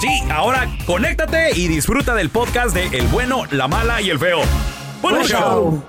Sí, 0.00 0.22
ahora 0.30 0.68
conéctate 0.84 1.50
y 1.54 1.68
disfruta 1.68 2.14
del 2.14 2.28
podcast 2.28 2.74
de 2.74 2.86
El 2.98 3.06
bueno, 3.08 3.44
la 3.50 3.66
mala 3.66 4.02
y 4.02 4.10
el 4.10 4.18
feo. 4.18 4.42
¡Buen 5.00 5.22
show! 5.24 5.82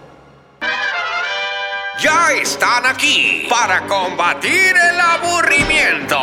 Ya 2.02 2.32
están 2.32 2.86
aquí 2.86 3.48
para 3.50 3.86
combatir 3.88 4.76
el 4.78 5.00
aburrimiento. 5.00 6.18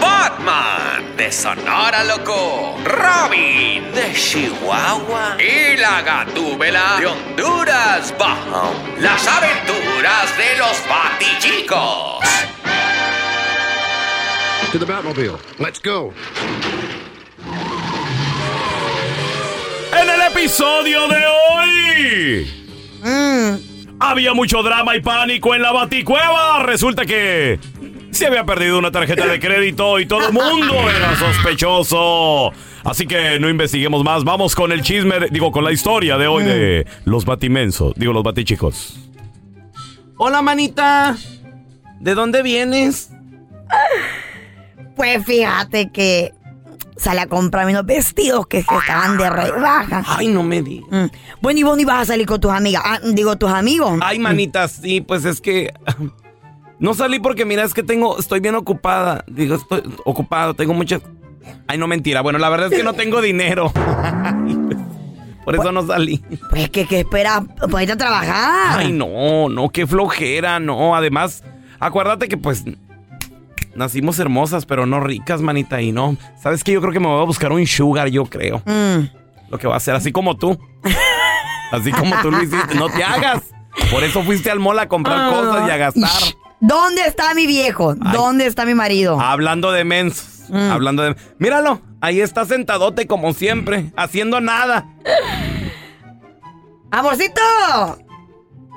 Batman 0.00 1.16
de 1.16 1.30
Sonora 1.30 2.04
Loco, 2.04 2.78
Robin 2.84 3.92
de 3.92 4.12
Chihuahua 4.14 5.36
y 5.38 5.76
la 5.76 6.00
Gatúbela 6.00 6.96
de 7.00 7.06
Honduras 7.06 8.14
Bajo. 8.18 8.72
Las 8.98 9.26
aventuras 9.26 10.38
de 10.38 10.56
los 10.56 10.88
Batichicos. 10.88 12.24
To 14.72 14.78
the 14.78 14.84
Batmobile. 14.84 15.38
Let's 15.58 15.80
go. 15.82 16.12
En 19.98 20.08
el 20.08 20.20
episodio 20.30 21.08
de 21.08 21.24
hoy. 21.26 22.46
Había 24.00 24.34
mucho 24.34 24.62
drama 24.62 24.94
y 24.96 25.00
pánico 25.00 25.54
en 25.54 25.62
la 25.62 25.72
baticueva. 25.72 26.62
Resulta 26.64 27.06
que 27.06 27.58
se 28.10 28.26
había 28.26 28.44
perdido 28.44 28.78
una 28.78 28.90
tarjeta 28.90 29.26
de 29.26 29.40
crédito 29.40 29.98
y 29.98 30.06
todo 30.06 30.26
el 30.28 30.32
mundo 30.34 30.74
era 30.96 31.16
sospechoso. 31.16 32.52
Así 32.84 33.06
que 33.06 33.40
no 33.40 33.48
investiguemos 33.48 34.04
más. 34.04 34.22
Vamos 34.24 34.54
con 34.54 34.70
el 34.72 34.82
chisme, 34.82 35.18
de- 35.18 35.28
digo, 35.30 35.50
con 35.50 35.64
la 35.64 35.72
historia 35.72 36.18
de 36.18 36.26
hoy 36.26 36.44
de 36.44 36.86
los 37.06 37.24
batimensos. 37.24 37.94
Digo, 37.96 38.12
los 38.12 38.22
batichicos. 38.22 38.98
Hola, 40.18 40.42
manita. 40.42 41.16
¿De 42.00 42.14
dónde 42.14 42.42
vienes? 42.42 43.10
Pues 44.98 45.24
fíjate 45.24 45.90
que 45.90 46.34
salí 46.96 47.20
a 47.20 47.26
comprarme 47.26 47.70
unos 47.70 47.86
vestidos 47.86 48.46
que, 48.48 48.64
que 48.64 48.76
estaban 48.76 49.16
de 49.16 49.30
rebaja. 49.30 50.02
Ay, 50.06 50.26
no 50.26 50.42
me 50.42 50.60
digas. 50.60 50.88
Mm. 50.90 51.06
Bueno, 51.40 51.60
y 51.60 51.62
vos 51.62 51.76
ni 51.76 51.84
vas 51.84 52.02
a 52.02 52.04
salir 52.06 52.26
con 52.26 52.40
tus 52.40 52.50
amigas. 52.50 52.82
Ah, 52.84 52.98
digo, 53.02 53.36
tus 53.36 53.50
amigos. 53.50 53.98
Ay, 54.02 54.18
manita, 54.18 54.68
sí, 54.68 55.00
pues 55.00 55.24
es 55.24 55.40
que. 55.40 55.72
No 56.80 56.94
salí 56.94 57.18
porque, 57.18 57.44
mira, 57.44 57.64
es 57.64 57.74
que 57.74 57.82
tengo. 57.82 58.20
Estoy 58.20 58.38
bien 58.38 58.54
ocupada. 58.54 59.24
Digo, 59.26 59.56
estoy 59.56 59.82
ocupado, 60.04 60.54
tengo 60.54 60.74
muchas. 60.74 61.02
Ay, 61.66 61.76
no 61.76 61.88
mentira. 61.88 62.20
Bueno, 62.20 62.38
la 62.38 62.48
verdad 62.48 62.72
es 62.72 62.78
que 62.78 62.84
no 62.84 62.92
tengo 62.92 63.20
dinero. 63.20 63.72
Por 65.44 65.56
eso 65.56 65.72
no 65.72 65.84
salí. 65.84 66.22
Pues 66.50 66.70
que, 66.70 66.86
que 66.86 67.00
espera, 67.00 67.42
pues 67.68 67.82
irte 67.82 67.94
a 67.94 67.96
trabajar. 67.96 68.78
Ay, 68.78 68.92
no, 68.92 69.48
no, 69.48 69.70
qué 69.70 69.88
flojera, 69.88 70.60
no. 70.60 70.94
Además, 70.94 71.42
acuérdate 71.80 72.28
que 72.28 72.36
pues 72.36 72.64
nacimos 73.78 74.18
hermosas, 74.18 74.66
pero 74.66 74.84
no 74.86 75.00
ricas, 75.00 75.40
manita, 75.40 75.80
y 75.80 75.92
no. 75.92 76.16
¿Sabes 76.42 76.62
qué? 76.64 76.72
Yo 76.72 76.80
creo 76.80 76.92
que 76.92 77.00
me 77.00 77.06
voy 77.06 77.22
a 77.22 77.24
buscar 77.24 77.52
un 77.52 77.66
sugar, 77.66 78.08
yo 78.08 78.26
creo. 78.26 78.58
Mm. 78.66 79.08
Lo 79.50 79.58
que 79.58 79.66
va 79.66 79.74
a 79.74 79.76
hacer, 79.78 79.94
así 79.94 80.12
como 80.12 80.36
tú. 80.36 80.58
Así 81.72 81.92
como 81.92 82.14
tú 82.22 82.30
lo 82.30 82.42
hiciste. 82.42 82.74
No 82.74 82.88
te 82.88 83.02
hagas. 83.04 83.42
Por 83.90 84.02
eso 84.04 84.22
fuiste 84.22 84.50
al 84.50 84.58
mall 84.58 84.78
a 84.78 84.88
comprar 84.88 85.18
Ah. 85.18 85.30
cosas 85.30 85.68
y 85.68 85.70
a 85.70 85.76
gastar. 85.76 86.34
¿Dónde 86.60 87.02
está 87.02 87.34
mi 87.34 87.46
viejo? 87.46 87.94
¿Dónde 87.94 88.46
está 88.46 88.64
mi 88.66 88.74
marido? 88.74 89.20
Hablando 89.20 89.70
de 89.70 89.84
mensos. 89.84 90.46
Mm. 90.48 90.70
Hablando 90.70 91.02
de. 91.02 91.16
Míralo, 91.38 91.80
ahí 92.00 92.20
está 92.20 92.44
sentadote 92.46 93.06
como 93.06 93.32
siempre, 93.32 93.92
haciendo 93.96 94.40
nada. 94.40 94.86
¡Amorcito! 96.90 97.40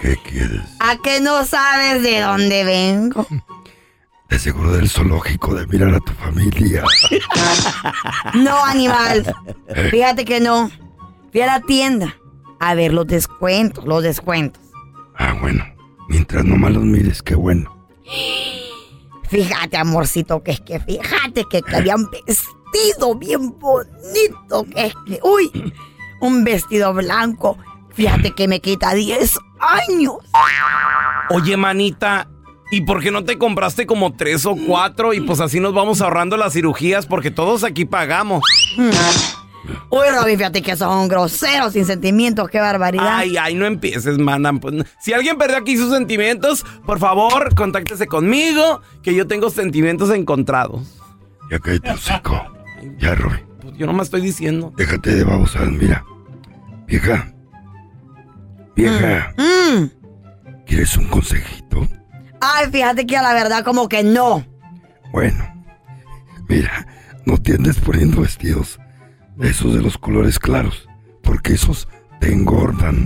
¿Qué 0.02 0.18
quieres? 0.30 0.62
¿A 0.80 0.98
que 0.98 1.22
no 1.22 1.46
sabes 1.46 2.02
de 2.04 2.20
dónde 2.22 2.64
vengo? 2.64 3.26
De 4.32 4.40
seguro 4.40 4.72
del 4.72 4.90
zoológico 4.90 5.54
de 5.54 5.68
mirar 5.68 5.94
a 5.94 6.00
tu 6.00 6.14
familia. 6.14 6.84
No, 8.34 8.64
animal. 8.66 9.36
Fíjate 9.90 10.26
que 10.26 10.40
no. 10.40 10.72
Fui 11.32 11.42
a 11.42 11.48
la 11.48 11.60
tienda 11.62 12.16
a 12.60 12.74
ver 12.76 12.94
los 12.94 13.08
descuentos, 13.08 13.86
los 13.86 14.04
descuentos. 14.04 14.62
Ah, 15.18 15.36
bueno. 15.42 15.66
Mientras 16.08 16.46
no 16.46 16.56
más 16.56 16.72
los 16.72 16.84
mires, 16.84 17.22
qué 17.22 17.36
bueno. 17.36 17.76
Fíjate, 19.30 19.78
amorcito, 19.78 20.42
que 20.44 20.52
es 20.52 20.62
que 20.62 20.80
fíjate 20.80 21.46
que, 21.50 21.62
que 21.62 21.76
había 21.76 21.96
un 21.96 22.10
vestido 22.10 23.16
bien 23.16 23.58
bonito, 23.60 24.66
que 24.74 24.88
es 24.88 24.94
que, 25.06 25.20
uy, 25.24 25.74
un 26.22 26.44
vestido 26.44 26.94
blanco. 26.94 27.58
Fíjate 27.94 28.32
que 28.32 28.48
me 28.48 28.62
quita 28.62 28.94
10 28.94 29.38
años. 29.60 30.16
Oye, 31.30 31.58
manita, 31.58 32.28
¿Y 32.72 32.82
por 32.82 33.04
qué 33.04 33.12
no 33.12 33.26
te 33.26 33.38
compraste 33.38 33.86
como 33.86 34.14
tres 34.14 34.46
o 34.46 34.56
cuatro? 34.56 35.14
Y 35.14 35.20
pues 35.20 35.42
así 35.42 35.60
nos 35.60 35.74
vamos 35.74 36.02
ahorrando 36.02 36.38
las 36.38 36.54
cirugías 36.54 37.06
porque 37.06 37.30
todos 37.30 37.66
aquí 37.66 37.84
pagamos. 37.84 38.42
Uy, 39.90 40.06
Robin, 40.18 40.38
fíjate 40.38 40.62
que 40.62 40.78
son 40.78 41.10
groseros, 41.10 41.74
sin 41.74 41.86
sentimientos, 41.86 42.50
qué 42.50 42.60
barbaridad. 42.60 43.18
Ay, 43.18 43.36
ay, 43.38 43.56
no 43.56 43.66
empieces, 43.66 44.18
mana. 44.18 44.54
Pues, 44.54 44.86
si 45.02 45.12
alguien 45.12 45.38
perdió 45.38 45.58
aquí 45.58 45.76
sus 45.76 45.92
sentimientos, 45.92 46.66
por 46.86 46.98
favor, 46.98 47.54
contáctese 47.56 48.08
conmigo, 48.08 48.82
que 49.04 49.14
yo 49.14 49.28
tengo 49.28 49.50
sentimientos 49.50 50.10
encontrados. 50.10 50.98
Ya 51.52 51.60
cállate, 51.60 51.92
hocico. 51.92 52.42
Ya, 53.00 53.16
Robin. 53.16 53.46
Pues 53.62 53.78
yo 53.78 53.86
no 53.86 53.94
me 53.94 54.02
estoy 54.04 54.22
diciendo. 54.22 54.74
Déjate 54.78 55.14
de 55.14 55.24
babosadas, 55.26 55.72
mira. 55.72 56.06
Vieja. 56.88 57.34
Vieja. 58.76 59.34
Mm. 59.38 59.86
¿Quieres 60.66 60.96
un 60.96 61.06
consejito? 61.10 61.88
Ay, 62.42 62.68
fíjate 62.72 63.06
que 63.06 63.16
a 63.16 63.22
la 63.22 63.34
verdad 63.34 63.64
como 63.64 63.88
que 63.88 64.04
no. 64.04 64.46
Bueno. 65.12 65.48
Mira, 66.50 66.86
no 67.26 67.38
te 67.38 67.54
andes 67.54 67.80
poniendo 67.80 68.22
vestidos 68.22 68.80
esos 69.42 69.74
de 69.74 69.82
los 69.82 69.98
colores 69.98 70.38
claros, 70.38 70.88
porque 71.24 71.54
esos 71.54 71.88
te 72.20 72.34
engordan. 72.34 73.04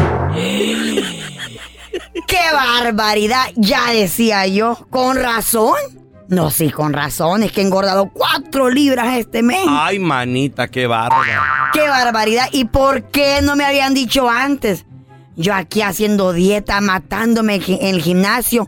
¡Qué 2.27 2.41
barbaridad! 2.53 3.45
Ya 3.55 3.91
decía 3.91 4.47
yo. 4.47 4.87
¿Con 4.89 5.17
razón? 5.17 5.75
No, 6.27 6.49
sí, 6.49 6.71
con 6.71 6.93
razón. 6.93 7.43
Es 7.43 7.51
que 7.51 7.61
he 7.61 7.63
engordado 7.63 8.09
cuatro 8.09 8.69
libras 8.69 9.17
este 9.17 9.43
mes. 9.43 9.65
Ay, 9.69 9.99
manita, 9.99 10.67
qué 10.67 10.87
bárbara. 10.87 11.69
¡Qué 11.71 11.87
barbaridad! 11.87 12.47
¿Y 12.51 12.65
por 12.65 13.11
qué 13.11 13.41
no 13.43 13.55
me 13.55 13.63
habían 13.63 13.93
dicho 13.93 14.29
antes? 14.29 14.85
Yo 15.35 15.53
aquí 15.53 15.81
haciendo 15.81 16.33
dieta, 16.33 16.79
matándome 16.81 17.55
en 17.55 17.95
el 17.95 18.01
gimnasio. 18.01 18.67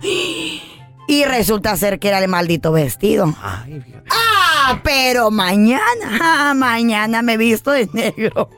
Y 1.08 1.24
resulta 1.24 1.76
ser 1.78 2.00
que 2.00 2.10
era 2.10 2.20
el 2.20 2.28
maldito 2.28 2.72
vestido. 2.72 3.34
Ay. 3.42 3.82
Ah, 4.10 4.80
pero 4.84 5.32
mañana, 5.32 6.20
ah, 6.22 6.54
mañana 6.54 7.22
me 7.22 7.38
visto 7.38 7.72
de 7.72 7.90
negro. 7.94 8.50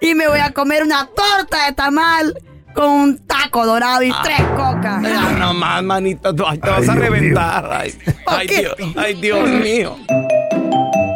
Y 0.00 0.14
me 0.14 0.28
voy 0.28 0.40
a 0.40 0.52
comer 0.52 0.82
una 0.82 1.06
torta 1.06 1.66
de 1.66 1.72
tamal 1.72 2.34
con 2.74 2.90
un 2.90 3.18
taco 3.18 3.66
dorado 3.66 4.02
y 4.02 4.12
tres 4.22 4.40
cocas. 4.56 5.02
Ya 5.02 5.30
no 5.38 5.54
más, 5.54 5.82
manita, 5.82 6.34
te 6.34 6.42
vas 6.42 6.58
a 6.62 6.76
Dios 6.78 6.96
reventar. 6.96 7.68
Ay, 7.72 7.94
ay? 8.26 8.46
Dios, 8.46 8.74
ay, 8.96 9.14
Dios 9.14 9.48
mío. 9.48 9.96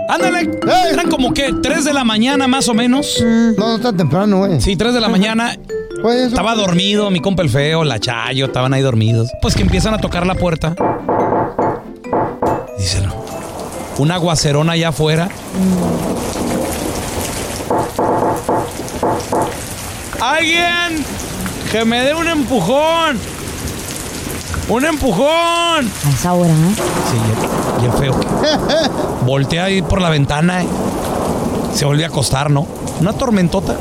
Ándale, 0.08 0.50
eran 0.92 1.10
como 1.10 1.32
que 1.32 1.52
3 1.62 1.84
de 1.84 1.92
la 1.92 2.04
mañana 2.04 2.46
más 2.46 2.68
o 2.68 2.74
menos. 2.74 3.22
No, 3.56 3.68
no 3.68 3.76
está 3.76 3.92
temprano, 3.92 4.38
güey. 4.38 4.60
Sí, 4.60 4.76
3 4.76 4.94
de 4.94 5.00
la 5.00 5.08
mañana. 5.08 5.56
Pues 6.02 6.16
eso. 6.16 6.28
Estaba 6.28 6.54
dormido, 6.54 7.10
mi 7.10 7.20
compa 7.20 7.42
el 7.42 7.48
feo, 7.48 7.84
la 7.84 7.98
Chayo, 7.98 8.46
estaban 8.46 8.74
ahí 8.74 8.82
dormidos. 8.82 9.30
Pues 9.40 9.54
que 9.54 9.62
empiezan 9.62 9.94
a 9.94 9.98
tocar 9.98 10.26
la 10.26 10.34
puerta. 10.34 10.74
Díselo. 12.78 13.14
Un 13.96 14.10
aguacerón 14.10 14.68
allá 14.70 14.88
afuera. 14.88 15.28
¡Alguien! 20.20 21.04
¡Que 21.70 21.84
me 21.84 22.02
dé 22.02 22.14
un 22.14 22.28
empujón! 22.28 23.18
¡Un 24.68 24.84
empujón! 24.84 25.26
A 25.28 26.10
esa 26.12 26.32
hora, 26.32 26.50
¿eh? 26.52 26.74
Sí, 27.10 27.82
y 27.82 27.84
el 27.86 27.92
feo. 27.92 28.14
Voltea 29.26 29.64
ahí 29.64 29.82
por 29.82 30.00
la 30.00 30.08
ventana. 30.08 30.62
eh. 30.62 30.66
Se 31.74 31.84
vuelve 31.84 32.04
a 32.04 32.08
acostar, 32.08 32.50
¿no? 32.50 32.66
Una 33.00 33.12
tormentota. 33.12 33.76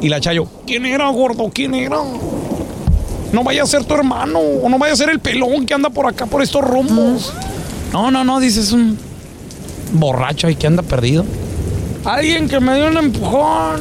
Y 0.00 0.08
la 0.08 0.20
Chayo, 0.20 0.46
¿quién 0.66 0.84
era, 0.84 1.08
gordo? 1.08 1.50
¿Quién 1.52 1.74
era? 1.74 1.96
No 3.32 3.42
vaya 3.42 3.62
a 3.62 3.66
ser 3.66 3.84
tu 3.84 3.94
hermano, 3.94 4.38
o 4.38 4.68
no 4.68 4.78
vaya 4.78 4.92
a 4.92 4.96
ser 4.96 5.08
el 5.10 5.20
pelón 5.20 5.64
que 5.66 5.74
anda 5.74 5.88
por 5.90 6.06
acá, 6.06 6.26
por 6.26 6.42
estos 6.42 6.62
rumbos. 6.62 7.32
No, 7.92 8.10
no, 8.10 8.22
no, 8.24 8.38
dices 8.40 8.72
un 8.72 8.98
borracho 9.92 10.46
ahí 10.46 10.56
que 10.56 10.66
anda 10.66 10.82
perdido. 10.82 11.24
Alguien 12.04 12.48
que 12.48 12.60
me 12.60 12.74
dé 12.74 12.86
un 12.88 12.96
empujón. 12.98 13.80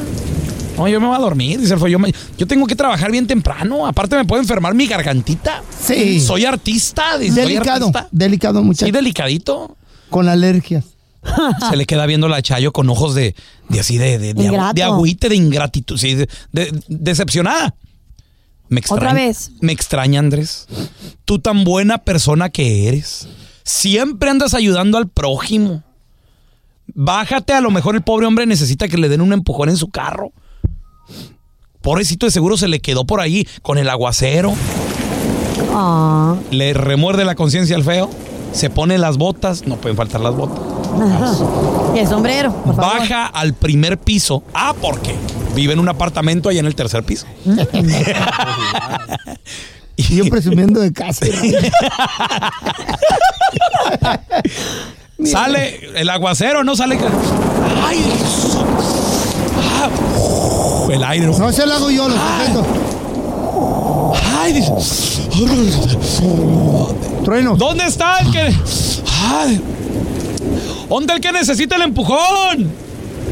No, 0.78 0.88
yo 0.88 1.00
me 1.00 1.08
voy 1.08 1.16
a 1.16 1.20
dormir, 1.20 1.60
dice 1.60 1.74
el. 1.74 1.88
Yo, 1.88 2.00
me- 2.00 2.14
yo 2.38 2.46
tengo 2.48 2.68
que 2.68 2.76
trabajar 2.76 3.12
bien 3.12 3.28
temprano. 3.28 3.88
Aparte, 3.88 4.16
me 4.16 4.26
puede 4.26 4.42
enfermar 4.42 4.74
mi 4.74 4.88
gargantita. 4.88 5.64
Sí. 5.80 6.20
Soy 6.20 6.46
artista, 6.46 7.18
dice, 7.18 7.34
soy 7.36 7.54
Delicado, 7.54 7.88
artista. 7.88 8.08
delicado, 8.12 8.60
Sí, 8.60 8.66
muchacho. 8.66 8.92
delicadito. 8.92 9.78
Con 10.10 10.28
alergias. 10.28 10.86
Se 11.70 11.76
le 11.76 11.86
queda 11.86 12.06
viendo 12.06 12.28
la 12.28 12.42
Chayo 12.42 12.72
con 12.72 12.90
ojos 12.90 13.16
de, 13.16 13.36
de 13.70 13.80
así, 13.80 13.98
de, 13.98 14.20
de, 14.20 14.34
de, 14.34 14.50
agu- 14.50 14.74
de 14.74 14.84
agüite, 14.84 15.30
de 15.30 15.36
ingratitud, 15.36 15.98
sí, 15.98 16.14
de, 16.16 16.30
de- 16.52 16.72
decepcionada. 16.88 17.74
Me 18.68 18.80
extraña, 18.80 18.98
Otra 19.02 19.14
vez. 19.14 19.52
Me 19.62 19.72
extraña, 19.72 20.20
Andrés. 20.20 20.68
Tú 21.24 21.40
tan 21.40 21.64
buena 21.64 22.00
persona 22.00 22.50
que 22.50 22.88
eres. 22.88 23.28
Siempre 23.64 24.30
andas 24.30 24.54
ayudando 24.54 24.98
al 24.98 25.08
prójimo. 25.08 25.84
Bájate, 26.94 27.54
a 27.54 27.62
lo 27.62 27.72
mejor 27.72 27.96
el 27.96 28.02
pobre 28.04 28.26
hombre 28.28 28.46
necesita 28.46 28.88
que 28.88 28.98
le 28.98 29.10
den 29.10 29.22
un 29.22 29.34
empujón 29.34 29.70
en 29.70 29.78
su 29.78 29.90
carro. 29.90 30.32
Pobrecito 31.82 32.26
de 32.26 32.32
seguro 32.32 32.58
se 32.58 32.68
le 32.68 32.80
quedó 32.80 33.06
por 33.06 33.22
ahí 33.22 33.48
con 33.62 33.78
el 33.78 33.90
aguacero. 33.90 34.54
Ah. 35.74 36.36
Le 36.52 36.74
remuerde 36.74 37.26
la 37.26 37.36
conciencia 37.36 37.76
al 37.76 37.84
feo. 37.84 38.10
Se 38.54 38.70
pone 38.70 38.98
las 38.98 39.18
botas. 39.18 39.68
No 39.68 39.76
pueden 39.78 39.98
faltar 39.98 40.22
las 40.22 40.36
botas. 40.36 40.60
Y 41.96 42.00
el 42.00 42.08
sombrero, 42.10 42.52
por 42.52 42.76
favor. 42.76 43.00
Baja 43.00 43.26
al 43.28 43.54
primer 43.54 43.98
piso. 43.98 44.44
Ah, 44.54 44.74
¿por 44.82 45.00
qué? 45.00 45.16
Vive 45.56 45.72
en 45.72 45.80
un 45.80 45.88
apartamento 45.88 46.50
allá 46.50 46.60
en 46.60 46.66
el 46.66 46.76
tercer 46.76 47.04
piso. 47.04 47.26
Y 49.98 50.18
yo 50.18 50.26
presumiendo 50.30 50.82
de 50.82 50.92
casa. 50.92 51.26
Sale 55.24 55.80
el 56.02 56.10
aguacero, 56.10 56.66
no 56.66 56.76
sale. 56.76 57.00
¡Ay! 57.82 58.04
Jesús. 58.20 58.58
Ah, 59.58 59.90
uf, 60.86 60.94
el 60.94 61.04
aire. 61.04 61.26
No, 61.28 61.52
se 61.52 61.66
lo 61.66 61.74
hago 61.74 61.90
yo, 61.90 62.08
lo 62.08 62.16
sujeto. 62.16 62.66
¡Ay! 64.40 64.54
dice. 64.54 64.74
Trueno. 67.24 67.56
¿Dónde 67.56 67.86
está 67.86 68.20
el 68.20 68.32
que.? 68.32 68.54
Ay, 69.28 69.62
¿Dónde 70.88 71.14
el 71.14 71.22
que 71.22 71.32
necesita 71.32 71.76
el 71.76 71.82
empujón? 71.84 72.72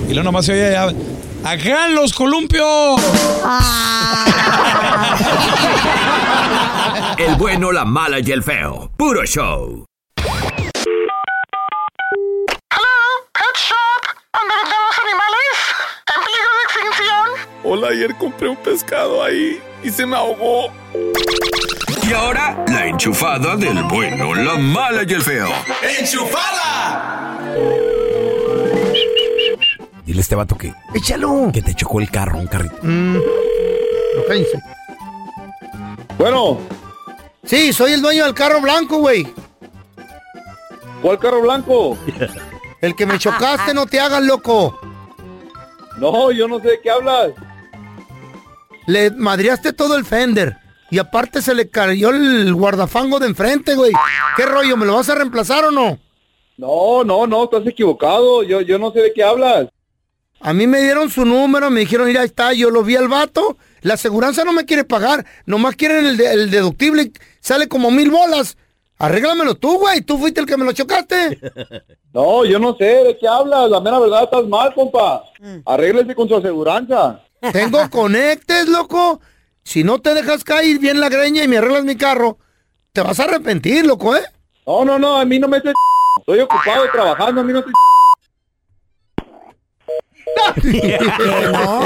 Y 0.08 0.14
luego 0.14 0.24
nomás 0.24 0.46
se 0.46 0.54
oye 0.54 0.76
allá. 0.76 0.94
¡Acá 1.44 1.88
en 1.88 1.96
los 1.96 2.14
columpios! 2.14 3.02
El 7.18 7.36
bueno, 7.36 7.72
la 7.72 7.86
mala 7.86 8.20
y 8.20 8.32
el 8.32 8.42
feo. 8.44 8.90
Puro 8.98 9.24
show. 9.26 9.86
Pet 13.34 13.56
Shop, 13.56 14.04
donde 14.34 14.56
vendemos 14.56 15.00
animales 15.04 15.54
en 16.16 16.20
peligro 16.24 16.52
de 16.58 16.64
extinción. 16.64 17.26
Hola, 17.76 17.88
ayer 17.88 18.16
compré 18.20 18.48
un 18.50 18.56
pescado 18.56 19.24
ahí 19.24 19.60
y 19.84 19.90
se 19.90 20.06
me 20.06 20.16
ahogó. 20.16 20.72
Y 22.08 22.14
ahora, 22.14 22.64
la 22.68 22.86
enchufada 22.86 23.56
del 23.56 23.82
bueno, 23.86 24.36
la 24.36 24.54
mala 24.58 25.02
y 25.02 25.12
el 25.12 25.24
feo. 25.24 25.48
Dile 30.06 30.20
a 30.20 30.22
este 30.22 30.36
vato 30.36 30.56
que, 30.56 30.72
Échalo. 30.94 31.50
que 31.52 31.64
te 31.64 31.74
chocó 31.74 32.00
el 32.00 32.12
carro, 32.12 32.38
un 32.38 32.46
carrito. 32.46 32.76
Mm. 32.84 33.18
Bueno, 36.20 36.60
Sí, 37.44 37.74
soy 37.74 37.94
el 37.94 38.04
dueño 38.04 38.26
del 38.26 38.36
carro 38.36 38.62
blanco, 38.62 39.00
güey. 39.00 39.34
¿cuál 41.02 41.18
carro 41.18 41.42
blanco? 41.42 41.98
El 42.82 42.96
que 42.96 43.08
me 43.08 43.18
chocaste, 43.18 43.74
no 43.74 43.88
te 43.88 44.00
hagas 44.00 44.22
loco. 44.22 44.80
No, 45.98 46.30
yo 46.30 46.48
no 46.48 46.60
sé 46.60 46.68
de 46.68 46.80
qué 46.80 46.92
hablas. 46.92 47.32
Le 48.88 49.12
madreaste 49.12 49.74
todo 49.74 49.96
el 49.96 50.06
fender. 50.06 50.58
Y 50.90 51.00
aparte 51.00 51.42
se 51.42 51.56
le 51.56 51.70
cayó 51.70 52.10
el 52.12 52.54
guardafango 52.54 53.20
de 53.20 53.28
enfrente, 53.28 53.76
güey. 53.76 53.92
¿Qué 54.38 54.46
rollo? 54.46 54.78
¿Me 54.78 54.86
lo 54.86 54.96
vas 54.96 55.10
a 55.10 55.16
reemplazar 55.16 55.66
o 55.66 55.72
no? 55.72 55.98
No, 56.58 57.04
no, 57.04 57.26
no, 57.26 57.46
estás 57.46 57.66
equivocado. 57.66 58.44
Yo, 58.44 58.62
yo 58.62 58.78
no 58.78 58.92
sé 58.92 59.00
de 59.02 59.14
qué 59.14 59.24
hablas. 59.24 59.68
A 60.40 60.54
mí 60.54 60.68
me 60.68 60.82
dieron 60.82 61.10
su 61.10 61.24
número, 61.26 61.70
me 61.72 61.80
dijeron, 61.80 62.06
mira, 62.08 62.20
ahí 62.22 62.26
está, 62.28 62.54
yo 62.54 62.70
lo 62.70 62.84
vi 62.84 62.96
al 62.98 63.08
vato. 63.08 63.58
La 63.82 63.94
aseguranza 63.96 64.44
no 64.44 64.52
me 64.54 64.66
quiere 64.66 64.84
pagar, 64.84 65.26
nomás 65.46 65.76
quieren 65.76 66.06
el, 66.06 66.18
de- 66.18 66.34
el 66.34 66.52
deductible, 66.52 67.12
sale 67.40 67.68
como 67.68 67.90
mil 67.92 68.12
bolas. 68.12 68.58
Arréglamelo 69.00 69.56
tú, 69.56 69.80
güey, 69.80 70.02
tú 70.02 70.18
fuiste 70.18 70.42
el 70.42 70.46
que 70.46 70.58
me 70.58 70.66
lo 70.66 70.74
chocaste. 70.74 71.40
No, 72.14 72.46
yo 72.46 72.60
no 72.60 72.76
sé 72.76 72.84
de 72.86 73.18
qué 73.18 73.28
hablas. 73.28 73.72
La 73.72 73.80
mera 73.82 73.98
verdad 73.98 74.26
estás 74.26 74.46
mal, 74.48 74.72
compa. 74.76 75.24
Arréglese 75.66 76.14
con 76.14 76.30
su 76.30 76.36
aseguranza. 76.36 77.24
Tengo 77.52 77.90
conectes, 77.90 78.68
loco. 78.68 79.20
Si 79.64 79.84
no 79.84 80.00
te 80.00 80.14
dejas 80.14 80.44
caer 80.44 80.80
bien 80.80 81.00
la 81.00 81.10
greña 81.10 81.44
y 81.44 81.48
me 81.48 81.58
arreglas 81.58 81.84
mi 81.84 81.96
carro, 81.96 82.38
te 82.92 83.02
vas 83.02 83.20
a 83.20 83.24
arrepentir, 83.24 83.86
loco, 83.86 84.16
¿eh? 84.16 84.24
No, 84.66 84.86
no, 84.86 85.00
no, 85.00 85.18
a 85.18 85.26
mí 85.26 85.40
no 85.40 85.48
me 85.48 85.58
estés... 85.58 85.74
Estoy 86.20 86.40
ocupado 86.40 86.90
trabajando, 86.92 87.42
a 87.42 87.44
mí 87.44 87.54
no 87.54 87.60
estoy... 87.60 87.74
no. 91.52 91.82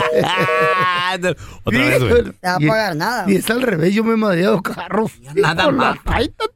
Otra 1.63 1.79
vez, 1.79 2.03
güey. 2.03 2.23
Te 2.23 2.47
va 2.47 2.55
a 2.55 2.59
pagar 2.59 2.95
nada. 2.95 3.25
Y 3.27 3.35
es 3.35 3.49
al 3.49 3.61
revés, 3.61 3.93
yo 3.93 4.03
me 4.03 4.13
he 4.13 4.17
madreado 4.17 4.61
carros. 4.61 5.11
Nada 5.35 5.71
más. 5.71 5.97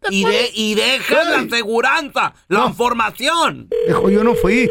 Y, 0.10 0.24
de, 0.24 0.51
y 0.53 0.75
dejas 0.75 1.27
la 1.27 1.39
aseguranza, 1.39 2.34
la 2.48 2.67
información. 2.67 3.67
Dejo, 3.88 4.10
yo 4.10 4.24
no 4.24 4.36
fui. 4.36 4.70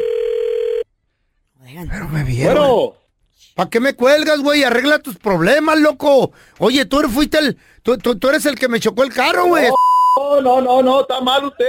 Pero 1.62 2.08
me 2.08 2.24
vieron. 2.24 2.56
Bueno. 2.56 2.99
¿Para 3.54 3.68
qué 3.70 3.80
me 3.80 3.94
cuelgas, 3.94 4.40
güey? 4.40 4.64
Arregla 4.64 4.98
tus 5.00 5.16
problemas, 5.18 5.78
loco. 5.80 6.32
Oye, 6.58 6.84
tú 6.84 7.00
eres, 7.00 7.12
fuiste 7.12 7.38
el... 7.38 7.58
Tú, 7.82 7.98
tú- 7.98 8.18
tú 8.18 8.28
eres 8.28 8.46
el 8.46 8.54
que 8.58 8.68
me 8.68 8.80
chocó 8.80 9.02
el 9.02 9.12
carro, 9.12 9.46
güey. 9.46 9.68
No, 10.16 10.40
no, 10.40 10.60
no, 10.60 10.82
no, 10.82 11.00
está 11.02 11.20
mal 11.20 11.44
usted. 11.44 11.66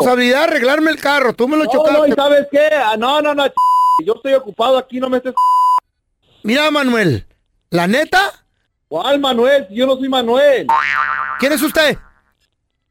Responsabilidad 0.00 0.44
arreglarme 0.44 0.90
el 0.90 1.00
carro. 1.00 1.32
Tú 1.34 1.46
me 1.48 1.56
lo 1.56 1.64
No, 1.64 1.70
chocaste. 1.70 1.98
no, 1.98 2.06
¿y 2.06 2.12
sabes 2.12 2.46
qué? 2.50 2.68
Ah, 2.74 2.96
no, 2.96 3.20
no, 3.20 3.34
no, 3.34 3.44
yo 4.04 4.14
estoy 4.14 4.34
ocupado 4.34 4.78
aquí, 4.78 5.00
no 5.00 5.08
me 5.08 5.18
estés... 5.18 5.34
Mira, 6.42 6.70
Manuel. 6.70 7.26
¿La 7.70 7.86
neta? 7.86 8.44
¿Cuál, 8.88 9.18
Manuel? 9.20 9.66
Yo 9.70 9.86
no 9.86 9.96
soy 9.96 10.08
Manuel. 10.08 10.66
¿Quién 11.38 11.52
es 11.52 11.60
usted? 11.62 11.98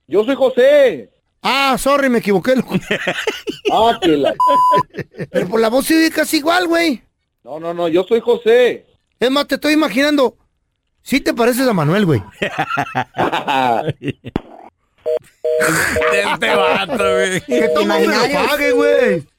Yo 0.08 0.24
soy 0.24 0.36
José. 0.36 1.10
Ah, 1.42 1.76
sorry, 1.80 2.10
me 2.10 2.20
equivoqué, 2.20 2.56
loco. 2.56 2.76
Ah, 3.72 3.98
que 4.02 4.08
la... 4.16 4.34
Pero 5.32 5.48
por 5.50 5.60
la 5.60 5.68
voz 5.70 5.86
sí 5.86 6.10
casi 6.14 6.38
igual, 6.38 6.68
güey. 6.68 7.04
No, 7.48 7.62
no, 7.62 7.74
no, 7.74 7.88
yo 7.88 8.04
soy 8.04 8.20
José. 8.20 8.86
Es 9.18 9.32
más, 9.32 9.48
te 9.48 9.56
estoy 9.56 9.72
imaginando. 9.72 10.36
Sí 11.02 11.22
te 11.22 11.34
pareces 11.34 11.66
a 11.66 11.72
Manuel, 11.72 12.06
güey. 12.06 12.22
Este 16.12 16.56
vato, 16.56 16.98
güey. 16.98 17.40
Que 17.40 17.70
todo 17.70 17.86
me 17.86 18.06
lo 18.06 18.48
pague, 18.48 18.72
güey. 18.74 19.26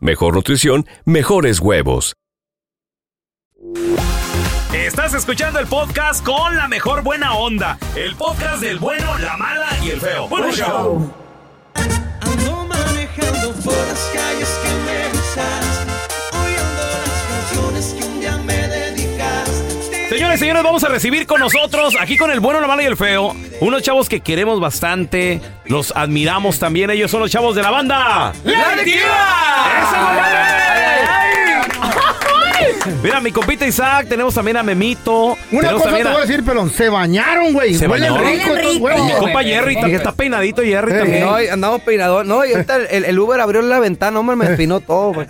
mejor 0.00 0.34
nutrición, 0.34 0.86
mejores 1.04 1.60
huevos. 1.60 2.14
Estás 4.72 5.14
escuchando 5.14 5.58
el 5.58 5.66
podcast 5.66 6.24
con 6.24 6.56
la 6.56 6.68
mejor 6.68 7.02
buena 7.02 7.34
onda. 7.34 7.78
El 7.96 8.14
podcast 8.16 8.60
del 8.62 8.78
bueno, 8.78 9.18
la 9.18 9.36
mala 9.36 9.66
y 9.82 9.90
el 9.90 10.00
feo. 10.00 10.28
Bueno, 10.28 10.52
show. 10.52 11.12
Ando 11.74 12.66
manejando 12.66 13.52
por 13.64 13.72
las 13.72 14.10
calles 14.14 14.60
que 14.62 14.68
me 14.68 15.67
Señores, 20.18 20.40
señores, 20.40 20.64
vamos 20.64 20.82
a 20.82 20.88
recibir 20.88 21.28
con 21.28 21.38
nosotros, 21.38 21.94
aquí 22.00 22.16
con 22.16 22.32
el 22.32 22.40
bueno, 22.40 22.60
la 22.60 22.66
mala 22.66 22.82
y 22.82 22.86
el 22.86 22.96
feo, 22.96 23.36
unos 23.60 23.82
chavos 23.82 24.08
que 24.08 24.18
queremos 24.18 24.58
bastante, 24.58 25.40
los 25.66 25.92
admiramos 25.94 26.58
también. 26.58 26.90
Ellos 26.90 27.08
son 27.08 27.20
los 27.20 27.30
chavos 27.30 27.54
de 27.54 27.62
la 27.62 27.70
banda. 27.70 28.32
¡La 28.42 28.70
Adictiva! 28.72 28.98
¡Eso, 29.80 31.17
Mira, 33.02 33.20
mi 33.20 33.30
compita 33.32 33.66
Isaac, 33.66 34.06
tenemos 34.08 34.34
también 34.34 34.56
a 34.56 34.62
Memito. 34.62 35.36
Una 35.52 35.70
cosa 35.72 35.84
te 35.84 35.90
también 35.90 36.06
a- 36.06 36.10
voy 36.12 36.18
a 36.22 36.26
decir, 36.26 36.44
pelón. 36.44 36.70
Se 36.70 36.88
bañaron, 36.88 37.52
güey. 37.52 37.74
Se 37.74 37.86
Huelen 37.86 38.12
bañó. 38.14 38.24
rico 38.28 38.54
estos 38.56 38.74
Y 38.76 38.78
huevos. 38.78 39.06
mi 39.06 39.12
compa 39.18 39.42
Jerry, 39.42 39.76
que 39.76 39.94
está 39.94 40.12
peinadito 40.12 40.62
Jerry 40.62 40.92
también. 40.98 41.24
No, 41.26 41.40
y 41.42 41.48
andamos 41.48 41.82
peinados. 41.82 42.26
No, 42.26 42.44
y 42.44 42.52
ahorita 42.52 42.76
el, 42.90 43.04
el 43.04 43.18
Uber 43.18 43.40
abrió 43.40 43.62
la 43.62 43.78
ventana, 43.80 44.18
hombre, 44.18 44.36
me 44.36 44.46
espinó 44.46 44.80
todo, 44.80 45.12
güey. 45.14 45.26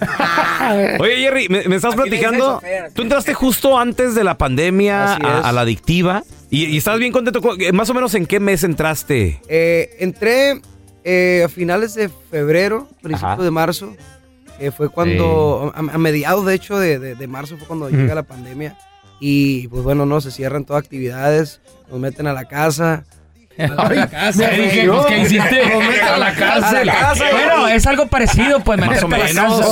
Oye, 0.98 1.16
Jerry, 1.16 1.48
me, 1.48 1.62
me 1.68 1.76
estás 1.76 1.94
platicando. 1.94 2.62
Tú 2.94 3.02
entraste 3.02 3.34
justo 3.34 3.78
antes 3.78 4.14
de 4.14 4.24
la 4.24 4.36
pandemia 4.38 5.14
Así 5.14 5.22
a, 5.24 5.38
es. 5.40 5.44
a 5.44 5.52
la 5.52 5.60
adictiva 5.62 6.22
y, 6.50 6.66
y 6.66 6.78
estás 6.78 6.98
bien 6.98 7.12
contento. 7.12 7.40
con- 7.40 7.60
eh, 7.60 7.72
Más 7.72 7.88
o 7.90 7.94
menos 7.94 8.14
en 8.14 8.26
qué 8.26 8.40
mes 8.40 8.64
entraste. 8.64 9.40
Eh, 9.48 9.96
entré 10.00 10.60
eh, 11.04 11.42
a 11.44 11.48
finales 11.48 11.94
de 11.94 12.10
febrero, 12.30 12.88
principios 13.02 13.32
Ajá. 13.34 13.42
de 13.42 13.50
marzo. 13.50 13.96
Que 14.58 14.72
fue 14.72 14.88
cuando, 14.88 15.72
a, 15.74 15.78
a 15.78 15.98
mediados 15.98 16.44
de 16.46 16.54
hecho 16.54 16.78
de, 16.78 16.98
de- 16.98 17.14
de 17.14 17.26
marzo 17.26 17.56
fue 17.56 17.66
cuando 17.66 17.88
llega 17.90 18.14
la 18.14 18.22
pandemia. 18.24 18.76
Y 19.20 19.66
pues 19.68 19.82
bueno, 19.82 20.06
no, 20.06 20.20
se 20.20 20.30
cierran 20.30 20.64
todas 20.64 20.82
actividades, 20.84 21.60
nos 21.90 21.98
meten 21.98 22.26
a 22.26 22.32
la 22.32 22.44
casa. 22.44 23.04
A 23.58 23.92
la 23.92 24.06
casa, 24.08 24.50
dije, 24.50 24.88
pues, 24.88 25.06
¿qué 25.06 25.18
hiciste? 25.18 25.62
A 26.12 26.16
la 26.16 26.32
cárcel. 26.32 26.88
Bueno, 27.32 27.66
es 27.66 27.84
algo 27.88 28.06
parecido, 28.06 28.60
pues, 28.60 28.78
Más 28.78 29.02
o 29.02 29.08
menos. 29.08 29.64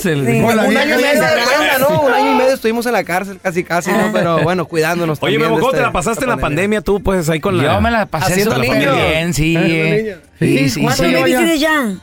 Sí. 0.00 0.08
Un 0.10 0.76
año 0.76 0.94
y 1.00 1.02
medio, 1.02 1.78
¿no? 1.80 2.02
Un 2.02 2.12
año 2.12 2.30
y 2.30 2.34
medio 2.36 2.52
estuvimos 2.54 2.86
en 2.86 2.92
la 2.92 3.02
cárcel, 3.02 3.40
casi 3.42 3.64
casi, 3.64 3.90
¿no? 3.90 4.10
Pero 4.12 4.44
bueno, 4.44 4.66
cuidándonos 4.66 5.18
Oye, 5.20 5.32
también 5.38 5.50
Memo, 5.50 5.58
¿cómo 5.58 5.72
te 5.72 5.78
este- 5.78 5.86
la 5.88 5.92
pasaste 5.92 6.22
en 6.24 6.30
la 6.30 6.36
pandemia 6.36 6.82
tú, 6.82 7.02
pues, 7.02 7.28
ahí 7.30 7.40
con 7.40 7.56
la... 7.58 7.64
Yo 7.64 7.80
me 7.80 7.90
la 7.90 8.06
pasé 8.06 8.32
Haciendo 8.34 8.54
súper 8.54 8.78
bien, 8.78 9.34
sí. 9.34 9.56
eh. 9.58 10.18
Sí, 10.38 10.70
sí, 10.70 10.82
¿Cuántos 10.82 11.04
sí. 11.06 11.14
tienes 11.24 11.60
ya? 11.60 11.94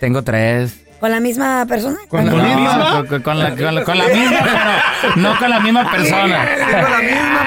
Tengo 0.00 0.22
tres. 0.24 0.80
¿Con 1.00 1.10
la 1.10 1.20
misma 1.20 1.66
persona? 1.68 1.96
No, 2.04 2.08
Con, 2.08 3.06
con- 3.06 3.22
con 3.22 3.38
la, 3.38 3.50
con 3.54 3.74
la- 3.74 3.84
con 3.84 3.98
la 3.98 4.06
misma, 4.08 4.38
pero 5.02 5.16
no 5.16 5.38
con 5.38 5.50
la 5.50 5.60
misma 5.60 5.90
persona. 5.90 6.44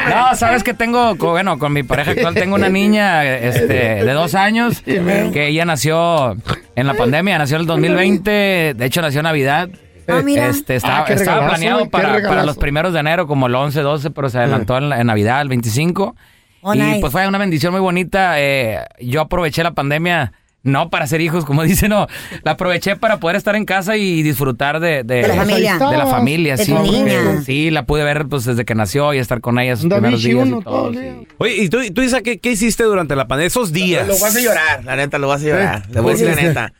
No, 0.09 0.35
sabes 0.35 0.63
que 0.63 0.73
tengo, 0.73 1.15
bueno, 1.15 1.57
con 1.57 1.73
mi 1.73 1.83
pareja 1.83 2.11
actual 2.11 2.33
tengo 2.35 2.55
una 2.55 2.69
niña 2.69 3.25
este, 3.25 4.03
de 4.05 4.13
dos 4.13 4.35
años 4.35 4.81
que 4.81 5.47
ella 5.47 5.65
nació 5.65 6.35
en 6.75 6.87
la 6.87 6.93
pandemia, 6.93 7.37
nació 7.37 7.55
en 7.57 7.61
el 7.61 7.67
2020, 7.67 8.73
de 8.75 8.85
hecho 8.85 9.01
nació 9.01 9.21
en 9.21 9.23
Navidad. 9.25 9.69
Ah, 10.07 10.21
mira. 10.23 10.47
Este, 10.47 10.75
estaba, 10.75 10.99
Ah, 10.99 11.05
qué 11.05 11.13
estaba 11.13 11.37
regalazo, 11.41 11.59
planeado 11.59 11.89
para, 11.89 12.43
los 12.43 12.57
primeros 12.57 12.93
de 12.93 12.99
enero, 12.99 13.27
como 13.27 13.45
el 13.47 13.53
11, 13.53 13.81
12, 13.81 14.09
pero 14.09 14.29
se 14.29 14.39
adelantó 14.39 14.77
en, 14.77 14.89
la- 14.89 14.99
en 14.99 15.07
Navidad, 15.07 15.41
el 15.41 15.49
25. 15.49 16.15
Oh, 16.61 16.73
y 16.73 16.79
nice. 16.79 16.99
pues 16.99 17.11
fue 17.11 17.27
una 17.27 17.37
bendición 17.37 17.71
muy 17.73 17.81
bonita. 17.81 18.39
eh, 18.39 18.79
yo 18.99 19.21
aproveché 19.21 19.61
la 19.63 19.71
pandemia, 19.71 20.33
no 20.63 20.89
para 20.89 21.07
ser 21.07 21.21
hijos, 21.21 21.45
como 21.45 21.63
dicen, 21.63 21.89
no. 21.89 22.07
La 22.43 22.51
aproveché 22.51 22.95
para 22.95 23.19
poder 23.19 23.35
estar 23.37 23.55
en 23.55 23.65
casa 23.65 23.97
y 23.97 24.21
disfrutar 24.23 24.79
de, 24.79 25.03
De 25.03 25.27
la 25.27 25.35
familia. 25.35 25.77
De 25.77 25.97
la 25.97 26.07
familia, 26.07 26.55
De 26.55 26.65
sí. 26.65 26.73
porque. 26.73 27.39
Sí, 27.45 27.71
la 27.71 27.85
pude 27.85 28.03
ver 28.03 28.27
pues 28.27 28.45
desde 28.45 28.65
que 28.65 28.75
nació 28.75 29.13
y 29.13 29.17
estar 29.19 29.41
con 29.41 29.57
ella 29.59 29.75
sus 29.75 29.89
primeros 29.91 30.21
días. 30.21 30.47
y 30.47 30.63
todo, 30.63 30.91
sí. 30.93 30.99
día. 30.99 31.15
Oye, 31.37 31.55
¿y 31.63 31.69
tú, 31.69 31.79
tú 31.93 32.01
Isa, 32.01 32.21
¿qué, 32.21 32.39
qué 32.39 32.51
hiciste 32.51 32.83
durante 32.83 33.15
la 33.15 33.27
pandemia? 33.27 33.47
Esos 33.47 33.71
días. 33.71 34.07
Lo 34.07 34.17
vas 34.19 34.35
a 34.35 34.39
llorar, 34.41 34.83
la 34.85 34.95
neta, 34.95 35.17
lo 35.17 35.27
vas 35.27 35.41
a 35.41 35.45
llorar. 35.45 35.83
¿Eh? 35.87 35.93
Le 35.93 36.01
voy 36.01 36.11
a 36.11 36.13
decir 36.15 36.27
la 36.27 36.33
¿Por 36.33 36.41
qué? 36.41 36.47
neta. 36.47 36.73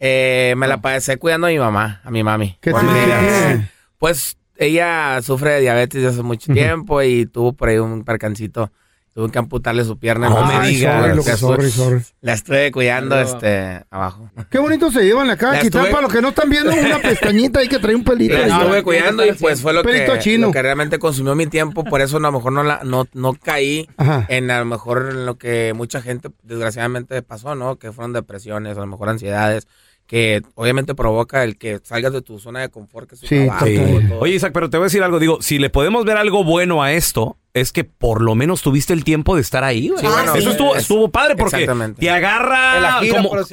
Eh, 0.00 0.54
me 0.56 0.68
la 0.68 0.80
pasé 0.80 1.16
cuidando 1.16 1.48
a 1.48 1.50
mi 1.50 1.58
mamá, 1.58 2.00
a 2.04 2.10
mi 2.10 2.22
mami. 2.22 2.56
¿Qué 2.60 2.72
tiene? 2.72 3.68
Pues 3.98 4.36
ella 4.56 5.20
sufre 5.22 5.50
de 5.52 5.60
diabetes 5.60 6.02
desde 6.02 6.14
hace 6.14 6.22
mucho 6.22 6.52
tiempo 6.52 7.02
y 7.02 7.26
tuvo 7.26 7.52
por 7.52 7.68
ahí 7.68 7.78
un 7.78 8.04
percancito. 8.04 8.70
Tuve 9.18 9.32
que 9.32 9.38
amputarle 9.40 9.82
su 9.84 9.98
pierna. 9.98 10.28
No 10.28 10.46
me 10.46 10.68
digas. 10.68 11.02
la 11.08 11.12
estuve- 11.12 11.36
sorry, 11.36 11.70
sorry. 11.72 12.00
La 12.20 12.34
estuve 12.34 12.70
cuidando 12.70 13.16
No. 13.16 13.20
este, 13.22 13.82
abajo. 13.90 14.30
Qué 14.48 14.58
bonito 14.60 14.92
se 14.92 15.02
llevan 15.02 15.28
acá. 15.28 15.54
La 15.54 15.58
Quitar 15.60 15.80
estuve- 15.82 15.90
para 15.90 16.02
los 16.02 16.12
que 16.12 16.22
no 16.22 16.28
están 16.28 16.48
viendo 16.48 16.70
una 16.72 16.98
pestañita 17.00 17.58
ahí 17.58 17.66
que 17.68 17.80
trae 17.80 17.96
un 17.96 18.04
pelito. 18.04 18.38
La 18.38 18.46
estuve 18.46 18.84
cuidando 18.84 19.26
y 19.26 19.32
pues 19.32 19.60
fue 19.60 19.72
lo 19.72 19.82
que, 19.82 19.88
Pelito 19.88 20.16
chino. 20.18 20.46
lo 20.46 20.52
que 20.52 20.62
realmente 20.62 21.00
consumió 21.00 21.34
mi 21.34 21.48
tiempo. 21.48 21.82
Por 21.82 22.00
eso 22.00 22.18
a 22.18 22.20
lo 22.20 22.30
mejor 22.30 22.52
no, 22.52 22.62
la, 22.62 22.82
no, 22.84 23.08
no 23.12 23.32
caí 23.34 23.88
Ajá. 23.96 24.24
en 24.28 24.52
a 24.52 24.60
lo 24.60 24.66
mejor 24.66 25.08
en 25.10 25.26
lo 25.26 25.36
que 25.36 25.72
mucha 25.74 26.00
gente 26.00 26.28
desgraciadamente 26.44 27.20
pasó, 27.22 27.56
¿no? 27.56 27.74
Que 27.76 27.90
fueron 27.90 28.12
depresiones, 28.12 28.76
a 28.76 28.80
lo 28.82 28.86
mejor 28.86 29.08
ansiedades, 29.08 29.66
que 30.06 30.42
obviamente 30.54 30.94
provoca 30.94 31.42
el 31.42 31.58
que 31.58 31.80
salgas 31.82 32.12
de 32.12 32.22
tu 32.22 32.38
zona 32.38 32.60
de 32.60 32.68
confort, 32.68 33.08
que 33.08 33.16
es 33.16 33.20
tu 33.20 33.26
trabajo. 33.26 33.66
todo. 33.66 34.20
Oye, 34.20 34.34
Isaac, 34.36 34.52
pero 34.54 34.70
te 34.70 34.76
voy 34.76 34.84
a 34.84 34.86
decir 34.86 35.02
algo. 35.02 35.18
Digo, 35.18 35.42
si 35.42 35.58
le 35.58 35.70
podemos 35.70 36.04
ver 36.04 36.16
algo 36.18 36.44
bueno 36.44 36.82
a 36.84 36.92
esto, 36.92 37.36
es 37.54 37.72
que 37.72 37.84
por 37.84 38.20
lo 38.22 38.34
menos 38.34 38.62
tuviste 38.62 38.92
el 38.92 39.04
tiempo 39.04 39.34
de 39.34 39.40
estar 39.42 39.64
ahí. 39.64 39.88
güey. 39.88 40.00
Sí, 40.00 40.06
bueno, 40.06 40.34
Eso 40.34 40.42
sí. 40.42 40.48
estuvo, 40.50 40.74
Es- 40.76 40.82
estuvo 40.82 41.08
padre 41.10 41.34
porque 41.36 41.66
te 41.98 42.10
agarra 42.10 42.78
la 42.80 42.92
gira, 43.00 43.16
como 43.22 43.36
el 43.36 43.46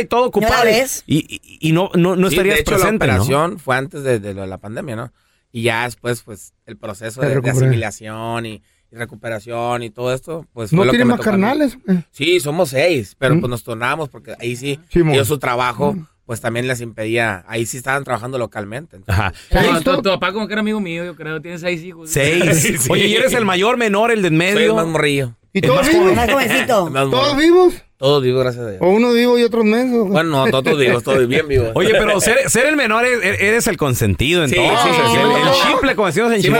y 0.00 0.04
todo 0.06 0.20
¿Ya 0.20 0.22
la 0.22 0.26
ocupado. 0.28 0.68
Y, 1.06 1.18
y- 1.36 1.68
y 1.68 1.72
no, 1.72 1.90
no, 1.94 2.16
no 2.16 2.28
Sí, 2.28 2.34
estarías 2.34 2.56
de 2.56 2.60
hecho, 2.62 2.72
presente, 2.72 3.06
la 3.06 3.14
¿no? 3.16 3.22
operación 3.22 3.58
fue 3.58 3.76
antes 3.76 4.02
de, 4.02 4.18
de 4.18 4.34
lo 4.34 4.42
de 4.42 4.46
la 4.48 4.58
pandemia, 4.58 4.96
¿no? 4.96 5.12
Y 5.52 5.62
ya 5.62 5.84
después, 5.84 6.22
pues, 6.22 6.52
el 6.66 6.76
proceso 6.76 7.20
De 7.22 7.34
asimilación 7.50 8.46
y, 8.46 8.62
y 8.92 8.96
recuperación 8.96 9.82
y 9.82 9.90
todo 9.90 10.12
esto, 10.12 10.46
pues 10.52 10.72
¿No 10.72 10.88
tiene 10.88 11.04
más 11.04 11.20
carnales? 11.20 11.78
Sí, 12.10 12.40
somos 12.40 12.70
seis, 12.70 13.14
pero 13.18 13.36
¿Mm? 13.36 13.40
pues 13.40 13.50
nos 13.50 13.62
tornábamos 13.64 14.08
porque 14.08 14.34
ahí 14.40 14.56
sí, 14.56 14.78
ellos 14.92 15.28
su 15.28 15.38
trabajo, 15.38 15.94
Mm. 15.94 16.06
Pues 16.30 16.40
también 16.40 16.68
les 16.68 16.80
impedía, 16.80 17.44
ahí 17.48 17.66
sí 17.66 17.76
estaban 17.76 18.04
trabajando 18.04 18.38
localmente. 18.38 19.00
Ajá. 19.08 19.32
Tu, 19.82 19.96
tu 20.00 20.10
papá 20.10 20.32
como 20.32 20.46
que 20.46 20.52
era 20.52 20.60
amigo 20.60 20.78
mío, 20.78 21.04
yo 21.04 21.16
creo. 21.16 21.42
Tiene 21.42 21.58
seis 21.58 21.82
hijos. 21.82 22.08
Seis. 22.08 22.86
Oye, 22.88 23.08
¿y 23.08 23.16
eres 23.16 23.32
el 23.32 23.44
mayor, 23.44 23.76
menor, 23.76 24.12
el 24.12 24.22
de 24.22 24.28
en 24.28 24.36
medio? 24.36 24.54
Soy 24.54 24.64
el 24.66 24.74
más 24.74 24.86
morrillo. 24.86 25.34
¿Y 25.52 25.60
todos 25.60 25.88
vivos? 25.88 26.14
Más 26.14 26.30
jovencito. 26.30 26.88
¿Todos 27.10 27.36
vivos? 27.36 27.74
Todos 27.96 28.22
vivos, 28.22 28.44
gracias 28.44 28.64
a 28.64 28.70
Dios. 28.70 28.80
¿O 28.80 28.90
uno 28.90 29.12
vivo 29.12 29.40
y 29.40 29.42
otros 29.42 29.64
menos? 29.64 30.06
Bueno, 30.08 30.46
no, 30.46 30.50
todos 30.52 30.78
vivos, 30.78 31.02
todos 31.02 31.26
bien 31.26 31.48
vivos. 31.48 31.72
Oye, 31.74 31.90
pero 31.98 32.20
ser, 32.20 32.48
ser 32.48 32.66
el 32.66 32.76
menor 32.76 33.04
es- 33.04 33.20
eres 33.24 33.66
el 33.66 33.76
consentido, 33.76 34.46
Sí, 34.46 34.54
entonces. 34.54 34.86
sí, 34.94 35.02
sí, 35.04 35.10
sí, 35.10 35.18
el, 35.18 35.72
chiple, 35.74 35.96
como 35.96 36.06
decimos 36.06 36.28
en 36.30 36.36
de 36.36 36.42
sí 36.44 36.50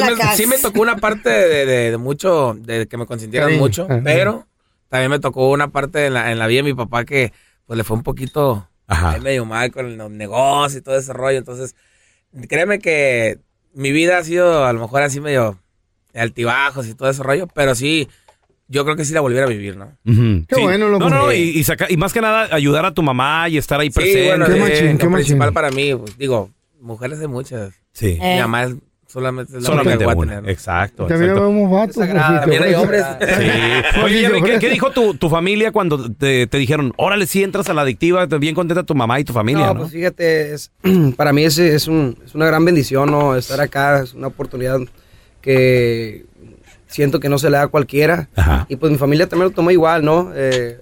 me- 0.00 0.16
casa. 0.16 0.36
sí 0.36 0.46
me 0.46 0.56
tocó 0.56 0.80
una 0.80 0.96
parte 0.96 1.28
de, 1.28 1.66
de- 1.66 1.90
de 1.90 1.96
mucho, 1.98 2.56
de 2.58 2.88
que 2.88 2.96
me 2.96 3.04
consintieran 3.04 3.58
mucho, 3.58 3.84
Ajá. 3.84 4.00
pero 4.02 4.46
también 4.88 5.10
me 5.10 5.18
tocó 5.18 5.50
una 5.50 5.68
parte 5.68 6.06
en 6.06 6.14
la, 6.14 6.32
en 6.32 6.38
la 6.38 6.46
vida 6.46 6.60
de 6.60 6.62
mi 6.62 6.72
papá 6.74 7.04
que 7.04 7.34
pues 7.66 7.76
le 7.76 7.84
fue 7.84 7.94
un 7.98 8.02
poquito 8.02 8.66
Ajá. 8.88 9.12
ahí 9.12 9.20
medio 9.20 9.44
mal 9.44 9.70
con 9.70 9.96
los 9.96 10.10
negocios 10.10 10.80
y 10.80 10.82
todo 10.82 10.96
ese 10.98 11.12
rollo. 11.12 11.38
Entonces, 11.38 11.76
créeme 12.48 12.78
que 12.78 13.38
mi 13.74 13.92
vida 13.92 14.18
ha 14.18 14.24
sido 14.24 14.64
a 14.64 14.72
lo 14.72 14.80
mejor 14.80 15.02
así 15.02 15.20
medio 15.20 15.58
de 16.12 16.20
altibajos 16.20 16.86
y 16.88 16.94
todo 16.94 17.08
ese 17.10 17.22
rollo, 17.22 17.46
pero 17.48 17.74
sí, 17.74 18.08
yo 18.66 18.84
creo 18.84 18.96
que 18.96 19.04
sí 19.04 19.12
la 19.14 19.20
volviera 19.20 19.46
a 19.46 19.48
vivir, 19.48 19.76
¿no? 19.76 19.96
Ujú. 20.04 20.44
Qué 20.48 20.60
bueno, 20.60 20.88
loco. 20.88 21.08
No, 21.08 21.26
no, 21.26 21.30
Sí. 21.30 21.52
y, 21.54 21.58
y 21.60 21.64
saca- 21.64 21.86
y 21.90 21.96
más 21.96 22.12
que 22.12 22.20
nada 22.20 22.48
ayudar 22.54 22.84
a 22.86 22.92
tu 22.94 23.02
mamá 23.02 23.48
y 23.48 23.56
estar 23.58 23.78
ahí 23.80 23.88
Sí, 23.88 23.94
presente. 23.94 24.26
bueno, 24.28 24.46
Qué 24.46 24.52
eh, 24.56 24.60
machín, 24.60 24.74
lo 24.92 24.98
qué 24.98 25.04
machín. 25.06 25.12
principal 25.12 25.52
para 25.52 25.70
mí, 25.70 25.94
pues, 25.94 26.18
digo, 26.18 26.50
mujeres 26.80 27.20
hay 27.20 27.28
muchas. 27.28 27.72
Sí. 27.92 28.18
Eh. 28.20 28.34
Mi 28.36 28.40
mamá 28.40 28.64
es 28.64 28.74
solamente 29.08 29.54
la 29.54 29.60
Solamente 29.62 29.98
que 29.98 30.04
voy 30.04 30.12
a 30.12 30.16
una. 30.18 30.34
tener. 30.36 30.50
Exacto. 30.50 31.06
También 31.06 31.30
exacto. 31.30 31.48
vemos 31.48 31.70
vatos. 31.70 31.96
pues, 31.96 32.12
también 32.40 32.62
hay 32.62 32.74
hombres. 32.74 33.04
Sí. 33.18 34.00
Oye, 34.04 34.58
¿qué, 34.60 34.68
dijo 34.68 34.90
tu, 34.90 35.14
tu 35.14 35.28
familia 35.30 35.72
cuando 35.72 36.12
te, 36.12 36.46
te 36.46 36.58
dijeron, 36.58 36.92
órale, 36.96 37.26
sí 37.26 37.42
entras 37.42 37.68
a 37.70 37.74
la 37.74 37.82
adictiva, 37.82 38.26
bien 38.26 38.54
contenta 38.54 38.82
tu 38.82 38.94
mamá 38.94 39.18
y 39.18 39.24
tu 39.24 39.32
familia, 39.32 39.68
no, 39.68 39.74
¿no? 39.74 39.80
pues 39.80 39.92
fíjate, 39.92 40.52
es- 40.54 40.70
para 41.16 41.32
mí 41.32 41.42
es, 41.44 41.58
es, 41.58 41.88
un- 41.88 42.18
es 42.24 42.34
una 42.34 42.46
gran 42.46 42.64
bendición 42.64 43.10
¿no? 43.10 43.34
estar 43.34 43.60
acá, 43.60 44.02
es 44.02 44.12
una 44.14 44.26
oportunidad 44.26 44.78
que 45.40 46.26
siento 46.86 47.20
que 47.20 47.28
no 47.28 47.38
se 47.38 47.50
le 47.50 47.56
da 47.56 47.64
a 47.64 47.68
cualquiera. 47.68 48.28
Ajá. 48.36 48.66
Y 48.68 48.76
pues 48.76 48.92
mi 48.92 48.98
familia 48.98 49.26
también 49.26 49.48
lo 49.48 49.54
tomó 49.54 49.70
igual, 49.70 50.04
¿no? 50.04 50.32
Eh, 50.34 50.78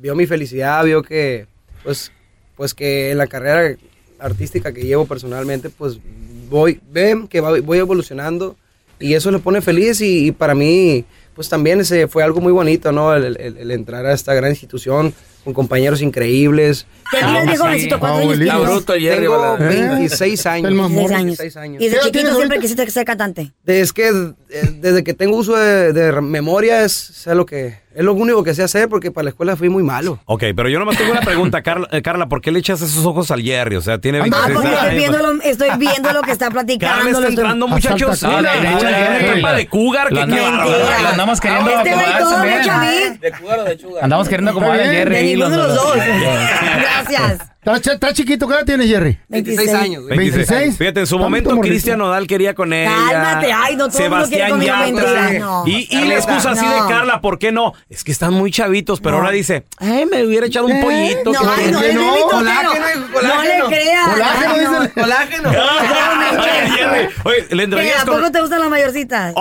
vio 0.00 0.14
mi 0.14 0.26
felicidad, 0.26 0.84
vio 0.84 1.02
que, 1.02 1.46
pues, 1.82 2.12
pues 2.56 2.74
que 2.74 3.10
en 3.10 3.18
la 3.18 3.26
carrera 3.26 3.76
artística 4.18 4.72
que 4.72 4.82
llevo 4.84 5.06
personalmente, 5.06 5.70
pues 5.70 5.98
voy, 6.48 6.80
ven 6.90 7.28
que 7.28 7.40
va- 7.40 7.60
voy 7.60 7.78
evolucionando 7.78 8.56
y 8.98 9.14
eso 9.14 9.30
le 9.30 9.38
pone 9.38 9.60
feliz 9.60 10.00
y, 10.00 10.26
y 10.28 10.32
para 10.32 10.54
mí, 10.54 11.04
pues 11.34 11.48
también 11.48 11.80
ese 11.80 12.08
fue 12.08 12.22
algo 12.22 12.40
muy 12.40 12.52
bonito, 12.52 12.92
¿no? 12.92 13.14
El, 13.14 13.36
el- 13.38 13.56
el 13.58 13.70
entrar 13.70 14.06
a 14.06 14.12
esta 14.14 14.32
gran 14.34 14.50
institución 14.50 15.12
con 15.44 15.52
compañeros 15.54 16.02
increíbles. 16.02 16.86
¿Qué 17.10 17.18
Ah, 17.22 17.36
tienes, 17.40 17.60
jovencito? 17.60 18.00
¿Cuántos 18.00 18.22
años 18.22 18.38
tienes? 18.38 18.60
bruto 18.68 18.92
Tengo 18.94 19.56
¿verdad? 19.58 19.58
26 19.98 20.46
años. 20.46 20.68
El 20.70 20.74
más 20.74 20.88
16 20.88 21.02
morro. 21.10 21.16
años. 21.16 21.38
16 21.38 21.56
años. 21.56 21.74
¿Y 21.76 21.84
¿Qué 21.84 21.90
desde 21.90 22.04
chiquito 22.10 22.34
siempre 22.36 22.58
quisiste 22.58 22.90
ser 22.90 23.04
cantante? 23.04 23.52
Es 23.64 23.92
que 23.92 24.32
desde 24.62 25.04
que 25.04 25.14
tengo 25.14 25.36
uso 25.36 25.56
de, 25.56 25.92
de 25.92 26.20
memoria 26.20 26.82
es, 26.82 26.92
sé 26.92 27.34
lo 27.34 27.46
que 27.46 27.84
es 27.96 28.04
lo 28.04 28.12
único 28.12 28.44
que 28.44 28.52
sé 28.54 28.62
hacer 28.62 28.90
porque 28.90 29.10
para 29.10 29.24
la 29.24 29.30
escuela 29.30 29.56
fui 29.56 29.70
muy 29.70 29.82
malo. 29.82 30.18
Ok, 30.26 30.44
pero 30.54 30.68
yo 30.68 30.78
nomás 30.78 30.98
tengo 30.98 31.12
una 31.12 31.22
pregunta, 31.22 31.62
Carla, 31.62 31.88
eh, 31.92 32.02
Carla, 32.02 32.26
¿por 32.28 32.42
qué 32.42 32.50
le 32.52 32.58
echas 32.58 32.82
esos 32.82 33.06
ojos 33.06 33.30
al 33.30 33.40
Jerry? 33.42 33.76
O 33.76 33.80
sea, 33.80 33.98
tiene 33.98 34.18
Ah, 34.18 34.22
26 34.24 34.52
porque 34.54 34.74
estoy 34.74 34.96
viendo, 34.98 35.18
lo, 35.18 35.42
estoy 35.42 35.68
viendo 35.78 36.12
lo 36.12 36.20
que 36.22 36.30
está 36.32 36.46
Carla 36.46 36.60
platicando. 36.62 36.96
está 37.08 37.20
lo 37.20 37.26
estoy- 37.28 37.34
entrando, 37.44 37.68
muchachos. 37.68 38.20
Carla. 38.20 38.52
De 38.52 38.68
hecho, 38.68 38.80
una 38.80 38.90
Jerry, 38.96 39.56
de 39.56 39.66
cougar, 39.68 40.08
que 40.08 40.14
qué 40.14 40.20
andamos- 40.20 40.50
bárbaro. 40.58 41.02
lo 41.02 41.08
andamos 41.08 41.40
queriendo 41.40 41.70
Este 41.70 41.90
acomodar 41.90 42.18
todo 42.18 42.30
también. 42.34 42.60
echa. 42.60 42.80
¿De 43.20 43.32
cougar 43.32 43.58
o 43.60 43.64
de 43.64 43.78
chuga? 43.78 44.00
Andamos 44.04 44.28
queriendo 44.28 44.50
acomodar 44.50 44.78
a 44.78 44.82
Está 44.82 44.92
Jerry. 44.94 45.14
De 45.16 45.22
ninguno 45.22 45.50
de 45.50 45.56
los 45.56 45.74
dos. 45.74 45.96
Gracias. 46.80 47.38
¿Está, 47.66 47.80
ch- 47.80 47.94
está 47.94 48.12
chiquito? 48.12 48.46
¿Qué 48.46 48.54
edad 48.54 48.64
tiene 48.64 48.86
Jerry? 48.86 49.18
26 49.28 49.74
años. 49.74 50.04
güey. 50.04 50.16
26. 50.16 50.78
Fíjate, 50.78 51.00
en 51.00 51.06
su 51.08 51.18
momento. 51.18 51.50
Cristian 51.58 51.98
Nodal 51.98 52.28
quería 52.28 52.54
con 52.54 52.72
ella. 52.72 52.92
Cálmate, 53.10 53.52
ay, 53.52 53.74
no, 53.74 53.88
todo 53.88 53.98
el 54.04 54.10
mundo 54.10 54.26
quiere 54.28 54.44
Sebastián 54.46 54.50
conmigo, 54.50 55.02
Yatra. 55.02 55.22
mentira, 55.22 55.38
no. 55.44 55.64
Y, 55.66 55.88
y 55.90 56.04
la 56.04 56.14
excusa 56.14 56.50
así 56.52 56.64
de. 56.64 56.76
Carla, 56.88 57.20
¿por 57.20 57.40
qué 57.40 57.50
no? 57.50 57.72
Es 57.88 58.04
que 58.04 58.12
están 58.12 58.34
muy 58.34 58.52
chavitos, 58.52 59.00
pero 59.00 59.16
No. 59.16 59.22
ahora 59.24 59.32
dice, 59.32 59.64
ay, 59.78 60.06
me 60.06 60.24
hubiera 60.24 60.46
echado 60.46 60.66
un 60.66 60.72
Eh, 60.76 60.80
pollito. 60.80 61.32
No, 61.32 61.50
ay, 61.50 61.66
no, 61.72 61.78
¿Por 61.78 61.80
qué 61.82 61.88
es 61.90 61.94
no? 61.96 62.20
Colágeno, 62.30 62.88
hijo, 62.88 63.00
No 63.08 63.12
colágeno. 63.14 63.68
le 63.68 63.76
creas. 63.76 64.08
Colágeno, 64.10 64.52
Ay, 64.54 64.64
no. 64.64 64.70
dice 64.80 64.84
el- 64.84 65.02
Colágeno. 65.02 65.50
Jerry. 66.76 67.08
Oye, 67.24 67.40
le 67.50 67.56
¿Qué, 67.56 67.62
entrañas 67.64 68.02
¿A 68.02 68.06
poco 68.06 68.30
te 68.30 68.40
gustan 68.40 68.60
las 68.60 68.70
mayorcitas? 68.70 69.34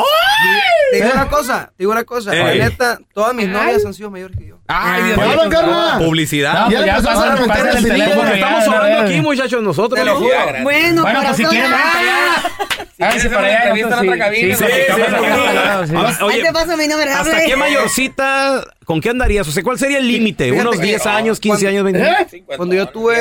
Te 0.92 0.98
digo 0.98 1.10
una 1.14 1.28
cosa, 1.28 1.68
te 1.68 1.84
digo 1.84 1.92
una 1.92 2.04
cosa. 2.04 2.34
La 2.34 2.54
neta, 2.56 3.00
todas 3.14 3.34
mis 3.36 3.48
novias 3.50 3.86
han 3.86 3.94
sido 3.94 4.10
mayores 4.10 4.36
que 4.38 4.48
yo. 4.48 4.56
Ay, 4.68 5.04
Dios 5.04 5.18
Habla, 5.20 5.36
mío. 5.44 5.50
Carla. 5.52 5.96
Publicidad. 6.00 6.54
No, 6.54 6.72
Ya 6.72 6.78
pues 6.78 6.86
ya 6.86 6.96
empezó 6.98 7.22
a 7.22 7.36
reventar 7.36 7.68
el 7.68 7.84
cerillo, 7.84 8.06
porque 8.16 8.30
ya, 8.30 8.36
Estamos 8.36 8.68
hablando 8.68 9.00
aquí, 9.00 9.22
muchachos, 9.22 9.64
nosotros. 9.64 10.00
Te 10.00 10.06
lo 10.06 10.16
juro. 10.16 10.30
Bueno, 10.64 11.02
Bueno, 11.04 11.22
pues 11.24 11.38
si 11.38 11.46
quieren, 11.46 11.72
ah. 11.72 11.94
allá. 12.00 13.08
Háganse 13.08 13.30
para 13.30 13.48
allá. 13.48 13.58
entrevista 13.58 14.00
en 14.00 14.10
entonces, 14.10 14.58
otra 14.58 15.12
cabina. 15.12 16.00
Ah, 16.08 16.26
Ahí 16.32 16.42
te 16.42 16.54
paso 16.54 16.78
mi 16.78 16.88
número, 16.88 17.12
¿Hasta 17.12 17.46
qué 17.46 17.56
mayorcita? 17.56 18.64
¿Con 18.86 19.02
qué 19.02 19.10
andarías? 19.10 19.48
O 19.48 19.52
sea, 19.52 19.64
¿cuál 19.64 19.78
sería 19.78 19.98
el 19.98 20.08
límite? 20.08 20.52
¿Unos 20.52 20.78
que- 20.78 20.84
10 20.84 21.06
años, 21.06 21.40
15 21.40 21.68
años, 21.68 21.84
20 21.84 22.02
años? 22.04 22.28
Cuando 22.58 22.74
yo 22.76 22.88
tuve 22.88 23.16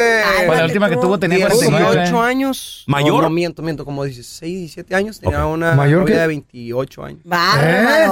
Pues 0.47 0.59
la 0.59 0.65
última 0.65 0.89
que 0.89 0.97
tuvo 0.97 1.19
tenía 1.19 1.47
18 1.47 1.71
49. 1.71 2.27
años. 2.29 2.85
¿Mayor? 2.87 3.25
No, 3.25 3.31
miento, 3.31 3.63
miento, 3.63 3.85
como 3.85 4.05
16, 4.05 4.59
17 4.61 4.95
años. 4.95 5.21
Tenía 5.21 5.45
una 5.47 5.75
¿Mayor 5.75 6.05
de 6.05 6.27
28 6.27 7.05
años. 7.05 7.21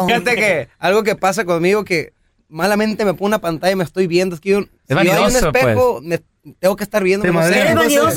Fíjate 0.07 0.35
que 0.37 0.68
algo 0.79 1.03
que 1.03 1.14
pasa 1.16 1.45
conmigo 1.45 1.85
que 1.85 2.12
malamente 2.53 3.05
me 3.05 3.15
pongo 3.15 3.27
una 3.27 3.41
pantalla 3.41 3.73
y 3.73 3.77
me 3.77 3.85
estoy 3.85 4.07
viendo. 4.07 4.35
Es 4.37 4.41
que 4.41 4.51
yo, 4.51 4.61
si 4.61 4.95
yo 4.95 5.01
hay 5.01 5.09
un 5.09 5.37
espejo, 5.37 6.01
me 6.03 6.23
tengo 6.59 6.77
que 6.77 6.85
estar 6.85 7.03
viendo. 7.03 7.25
¿Te 7.25 7.33
no 7.33 7.43
sé. 7.43 8.12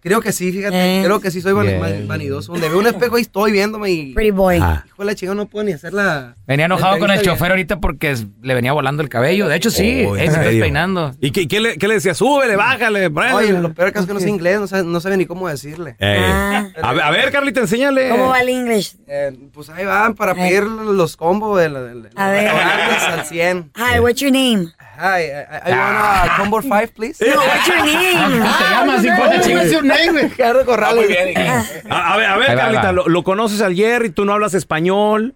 Creo 0.00 0.20
que 0.20 0.30
sí, 0.32 0.52
fíjate. 0.52 1.00
Eh. 1.00 1.02
Creo 1.04 1.20
que 1.20 1.30
sí 1.30 1.40
soy 1.40 1.52
van- 1.52 1.80
van- 1.80 2.06
vanidoso. 2.06 2.52
Donde 2.52 2.68
veo 2.68 2.78
un 2.78 2.86
espejo 2.86 3.16
ahí 3.16 3.22
estoy 3.22 3.50
viéndome 3.52 3.90
y... 3.90 4.14
Pretty 4.14 4.30
boy. 4.30 4.58
Ah. 4.62 4.84
Hijo 4.86 5.02
de 5.02 5.06
la 5.06 5.14
chica, 5.16 5.34
no 5.34 5.46
puedo 5.46 5.64
ni 5.64 5.72
hacer 5.72 5.92
la... 5.92 6.36
Venía 6.46 6.66
enojado 6.66 6.94
la 6.94 6.98
con 7.00 7.10
el 7.10 7.20
chofer 7.22 7.50
ahorita 7.50 7.80
porque 7.80 8.16
le 8.40 8.54
venía 8.54 8.72
volando 8.72 9.02
el 9.02 9.08
cabello. 9.08 9.48
De 9.48 9.56
hecho, 9.56 9.70
sí. 9.70 10.04
Oh, 10.06 10.16
¿en 10.16 10.22
eh, 10.22 10.30
se 10.30 10.36
está 10.38 10.50
peinando. 10.50 11.14
¿Y 11.20 11.32
qué, 11.32 11.48
qué 11.48 11.60
le, 11.60 11.76
qué 11.78 11.88
le 11.88 11.94
decía? 11.94 12.14
Súbele, 12.14 12.54
bájale, 12.54 13.10
prende. 13.10 13.34
Oye, 13.34 13.52
lo 13.54 13.72
peor 13.74 13.92
que 13.92 13.98
es 13.98 14.06
que 14.06 14.14
no 14.14 14.20
sé 14.20 14.28
inglés, 14.28 14.60
no 14.60 14.66
sabe, 14.68 14.84
no 14.84 15.00
sabe 15.00 15.16
ni 15.16 15.26
cómo 15.26 15.48
decirle. 15.48 15.96
Ey. 15.98 16.18
Ah. 16.22 16.68
A, 16.80 16.92
ver, 16.92 17.02
a 17.02 17.10
ver, 17.10 17.32
Carlita, 17.32 17.60
enséñale. 17.60 18.08
¿Cómo 18.10 18.28
va 18.28 18.40
el 18.40 18.48
inglés? 18.50 18.96
Eh, 19.08 19.36
pues 19.52 19.68
ahí 19.68 19.84
van 19.84 20.14
para 20.14 20.34
pedir 20.34 20.62
los 20.62 21.16
combos 21.16 21.58
de 21.60 21.68
la- 21.70 21.82
de 21.82 21.94
la- 21.96 22.08
A 22.14 22.30
ver. 22.30 22.44
restaurantes 22.44 23.02
al 23.08 23.26
100. 23.26 23.72
Hi, 23.76 23.98
what's 24.00 24.20
your 24.20 24.30
name? 24.32 24.68
Hi, 25.00 25.30
I, 25.30 25.70
I, 25.70 25.70
want 25.70 26.32
a 26.32 26.36
combo 26.36 26.60
5, 26.60 26.92
please. 26.94 27.20
No, 27.24 27.36
what's 27.36 27.68
your 27.68 27.84
name? 27.84 28.40
¿Cómo 28.40 28.58
te 28.58 28.64
llamas, 28.64 29.04
What's 29.04 29.46
chica? 29.46 29.64
your 29.66 29.84
name, 29.84 30.10
güey? 30.12 30.30
Gerardo 30.36 30.64
Corrales. 30.64 31.08
A, 31.90 32.14
a 32.14 32.16
ver, 32.16 32.26
a 32.26 32.36
ver, 32.36 32.56
Carlita. 32.56 32.92
Lo, 32.92 33.06
lo 33.08 33.22
conoces 33.22 33.60
al 33.60 33.76
Jerry, 33.76 34.10
tú 34.10 34.24
no 34.24 34.32
hablas 34.32 34.54
español, 34.54 35.34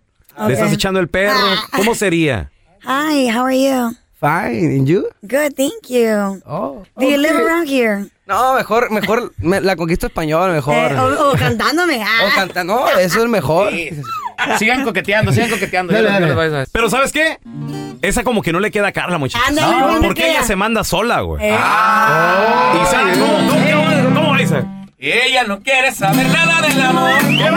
le 0.48 0.55
estás 0.55 0.72
echando 0.72 0.98
el 0.98 1.07
perro. 1.09 1.37
¿Cómo 1.77 1.94
sería? 1.94 2.51
Hi, 2.85 3.29
how 3.31 3.44
are 3.46 3.57
you? 3.57 3.96
Fine, 4.20 4.77
and 4.79 4.87
you? 4.88 5.07
Good, 5.22 5.55
thank 5.57 5.88
you. 5.88 6.40
Oh. 6.46 6.83
Do 6.96 7.07
you 7.07 7.16
live 7.18 7.37
around 7.37 7.68
here? 7.68 8.07
No, 8.27 8.55
mejor, 8.55 8.90
mejor, 8.90 9.33
me- 9.38 9.61
la 9.61 9.77
conquista 9.77 10.07
española, 10.09 10.53
mejor. 10.53 10.75
Eh, 10.75 10.96
o, 10.98 11.31
o 11.31 11.37
cantándome. 11.37 11.98
O 11.98 12.05
Ah. 12.05 12.31
canta- 12.35 12.64
no, 12.64 12.88
eso 12.98 13.22
es 13.22 13.29
mejor. 13.29 13.72
Sigan 14.59 14.85
coqueteando, 14.85 15.33
sigan 15.33 15.51
coqueteando. 15.51 15.92
Dale, 15.92 16.09
dale. 16.35 16.66
Pero 16.72 16.88
¿sabes 16.90 17.12
qué? 17.12 17.38
Esa 18.02 18.24
como 18.24 18.42
que 18.42 18.52
no 18.52 18.58
le 18.58 18.72
queda 18.72 18.88
a 18.88 18.92
Carla, 18.92 19.16
muchachos. 19.16 19.48
Ándale, 19.48 19.78
No, 19.78 19.92
me 20.00 20.06
porque 20.08 20.22
queda. 20.22 20.32
ella 20.32 20.42
se 20.42 20.56
manda 20.56 20.82
sola, 20.82 21.20
güey. 21.20 21.44
Eh. 21.44 21.54
Isaac, 22.82 23.14
¿cómo, 23.14 23.48
cómo, 23.48 23.64
cómo, 23.70 24.14
cómo 24.14 24.30
va? 24.32 24.82
Ella 24.98 25.44
no 25.44 25.60
quiere 25.60 25.92
saber 25.92 26.26
nada 26.28 26.62
del 26.62 26.80
amor. 26.80 27.20
¡Qué! 27.20 27.50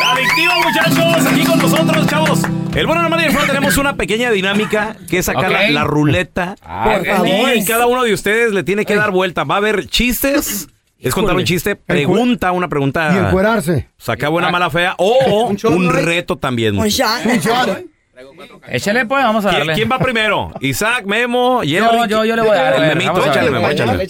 La 0.00 0.12
adictiva, 0.12 0.54
muchachos, 0.64 1.26
aquí 1.26 1.44
con 1.44 1.58
nosotros. 1.58 2.06
chavos. 2.06 2.42
El 2.74 2.86
bueno, 2.86 3.02
la 3.02 3.08
mala 3.08 3.22
y 3.22 3.26
el 3.26 3.32
feo 3.32 3.46
tenemos 3.46 3.76
una 3.76 3.96
pequeña 3.96 4.30
dinámica 4.30 4.96
que 5.08 5.18
es 5.18 5.26
sacar 5.26 5.50
la, 5.50 5.70
la 5.70 5.84
ruleta. 5.84 6.56
Ah, 6.62 6.98
y 7.02 7.06
favor. 7.06 7.50
cada 7.66 7.86
uno 7.86 8.02
de 8.04 8.12
ustedes 8.12 8.52
le 8.52 8.62
tiene 8.62 8.84
que 8.84 8.96
dar 8.96 9.10
vuelta. 9.10 9.44
Va 9.44 9.56
a 9.56 9.58
haber 9.58 9.86
chistes. 9.88 10.68
Es 10.98 11.14
contar 11.14 11.36
un 11.36 11.44
chiste, 11.44 11.76
pregunta, 11.76 12.52
una 12.52 12.68
pregunta. 12.68 13.12
Y 13.14 13.18
encuerarse. 13.18 13.88
Saca 13.98 14.28
buena, 14.28 14.50
mala, 14.50 14.70
fea. 14.70 14.94
O 14.98 15.48
un, 15.48 15.90
reto 15.92 16.36
también. 16.36 16.78
Un 16.78 16.88
shot. 16.88 17.26
Un 17.26 17.38
shot. 17.38 17.93
Échale, 18.68 19.06
pues, 19.06 19.24
vamos 19.24 19.44
a 19.44 19.48
¿Quién, 19.50 19.60
darle. 19.60 19.74
quién 19.74 19.88
va 19.90 19.98
primero? 19.98 20.52
Isaac, 20.60 21.04
Memo, 21.04 21.60
Jerry. 21.62 22.08
yo- 22.08 22.24
yo 22.24 22.36
le 22.36 22.42
voy 22.42 22.50
a 22.50 22.54
dar, 22.62 22.72
a 22.74 22.76
El 22.76 22.82
ver, 22.82 22.96
Memito, 22.96 23.26
échale. 23.26 23.50
Memo, 23.50 23.68
échale. 23.70 24.08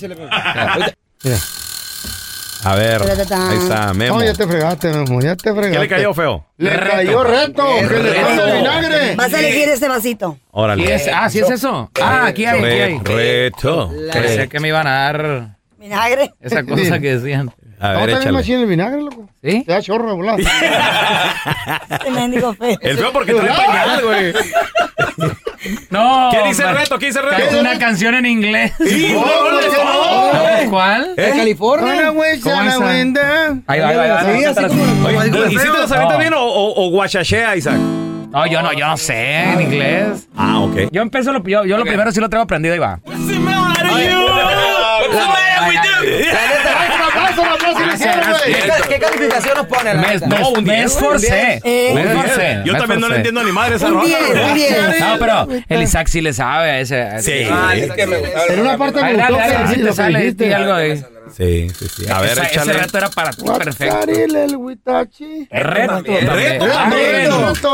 A 2.67 2.75
ver, 2.77 3.03
ahí 3.03 3.57
está, 3.59 3.93
Memo. 3.93 4.19
No, 4.19 4.25
ya 4.25 4.33
te 4.33 4.47
fregaste, 4.47 4.88
Memo, 4.90 5.21
ya 5.21 5.37
te 5.37 5.53
fregaste. 5.53 5.73
¿Qué 5.73 5.79
le 5.81 5.88
cayó 5.88 6.14
feo? 6.14 6.47
Le 6.57 6.71
cayó 6.79 7.23
reto, 7.23 7.67
que 7.79 7.83
le 7.83 7.88
Reto. 7.88 8.27
ponga 8.27 8.55
vinagre. 8.55 9.17
Vas 9.17 9.35
a 9.35 9.38
elegir 9.40 9.69
este 9.69 9.88
vasito. 9.88 10.38
Órale. 10.51 10.87
¿Sí 10.87 10.93
es- 10.93 11.11
ah, 11.14 11.29
sí 11.29 11.40
es 11.40 11.51
eso. 11.51 11.90
Ah, 12.01 12.27
aquí 12.27 12.47
hay, 12.47 12.59
aquí 12.59 12.67
hay. 12.81 12.99
Reto. 13.01 13.90
Pensé 14.12 14.49
que 14.49 14.61
me 14.61 14.69
iban 14.69 14.87
a 14.87 14.93
dar 14.93 15.57
Vinagre. 15.79 16.33
esa 16.40 16.64
cosa 16.64 16.99
que 17.01 17.17
decían. 17.19 17.51
A 17.85 17.88
¿No 17.88 17.99
ver, 17.99 17.99
también 18.01 18.18
échale. 18.20 18.33
machín 18.38 18.61
el 18.61 18.66
vinagre, 18.66 19.03
loco? 19.03 19.29
¿Sí? 19.42 19.62
Te 19.66 19.73
da 19.73 19.83
chorro 19.83 20.09
de. 20.16 20.42
Este 21.90 22.11
feo. 22.11 22.57
El 22.81 22.97
feo 22.99 23.12
porque 23.12 23.35
trae 23.35 23.49
pañal, 23.66 24.03
güey. 24.03 24.33
No. 25.90 26.31
¿Qué 26.33 26.49
dice 26.49 26.62
el 26.62 26.68
hombre. 26.68 26.83
reto? 26.85 26.99
¿Qué 26.99 27.07
dice 27.07 27.18
el 27.20 27.29
Canta 27.29 27.44
reto? 27.44 27.61
una 27.61 27.79
canción 27.79 28.14
en 28.14 28.25
inglés. 28.27 28.73
Sí, 28.79 29.12
no. 29.12 29.20
No, 29.20 30.70
¿Cuál? 30.70 31.14
¿De 31.16 31.31
California? 31.31 31.94
Sana, 31.97 32.09
güey, 32.11 32.40
¿Cómo 32.40 32.62
esa? 32.62 32.77
güey. 32.79 33.01
Ahí 33.66 33.81
va, 33.81 33.88
ahí 33.88 33.97
va, 33.97 34.03
ahí 34.03 34.11
va. 34.11 34.23
Sí, 34.23 34.44
así 34.44 34.62
como- 34.66 34.85
como 34.85 35.09
Oye, 35.09 35.25
dijo 35.31 35.44
el 35.44 35.53
¿Y 35.53 35.59
si 35.59 35.59
te 35.59 35.62
feo. 35.62 35.73
avientas 35.75 36.09
No. 36.12 36.18
bien 36.18 36.33
o, 36.35 36.40
o, 36.42 36.87
o 36.87 36.90
guachachea, 36.90 37.55
Isaac? 37.57 37.77
No, 37.77 38.47
yo 38.47 38.62
no, 38.62 38.73
yo 38.73 38.87
no 38.87 38.97
sé 38.97 39.42
en 39.44 39.61
inglés. 39.61 40.27
Ah, 40.37 40.61
ok. 40.61 40.88
Yo 40.90 41.03
empiezo 41.03 41.33
lo, 41.33 41.42
yo, 41.44 41.64
yo 41.66 41.77
lo 41.77 41.85
primero 41.85 42.11
sí 42.12 42.18
lo 42.20 42.29
tengo 42.31 42.42
aprendido 42.44 42.75
y 42.75 42.79
va. 42.79 42.99
¿Qué, 47.98 48.88
qué 48.88 48.98
calificación 48.98 49.54
nos 49.57 49.66
pone? 49.66 49.94
Me, 49.94 50.18
No, 50.26 50.48
un 50.50 50.64
me 50.64 50.74
diez. 50.76 50.87
esforcé. 50.92 51.61
Eh, 51.64 51.92
Me 51.94 52.02
esforcé. 52.02 52.62
Yo 52.64 52.72
me 52.72 52.78
también 52.78 53.00
no 53.00 53.09
le 53.09 53.16
entiendo 53.16 53.42
ni 53.44 53.52
madre 53.52 53.76
esa 53.76 53.87
Un 53.88 53.94
rola. 53.94 54.04
10, 54.07 54.20
un 54.48 54.54
10. 54.54 55.00
No, 55.00 55.16
pero 55.18 55.48
el 55.68 55.83
Isaac 55.83 56.07
sí 56.09 56.20
le 56.20 56.33
sabe 56.33 56.70
a 56.70 56.80
ese. 56.80 57.02
a 57.02 57.20
Sí. 57.22 57.33
Ah, 57.50 57.74
es 57.74 57.90
que 57.92 58.07
me 58.07 58.18
gustaba. 58.18 58.46
En 58.46 58.61
una 58.61 58.78
parte 58.78 59.02
me 59.02 59.14
gustó 59.14 59.85
te 59.85 59.92
sale 59.92 60.54
algo 60.54 60.72
ahí. 60.74 61.04
Sí, 61.37 61.68
sí, 61.70 61.87
sí. 61.88 62.04
A 62.11 62.20
ver, 62.20 62.33
Esa- 62.33 62.44
ese 62.44 62.72
reto 62.74 62.98
era 62.98 63.09
para 63.09 63.30
ti, 63.33 63.42
perfecto. 63.44 63.94
Guacaril, 63.96 64.37
el 64.37 64.57
huitachi. 64.57 65.48
El 65.50 65.64
reto. 65.64 66.04
El 66.07 66.26
reto 66.28 66.66
Ah. 66.70 66.90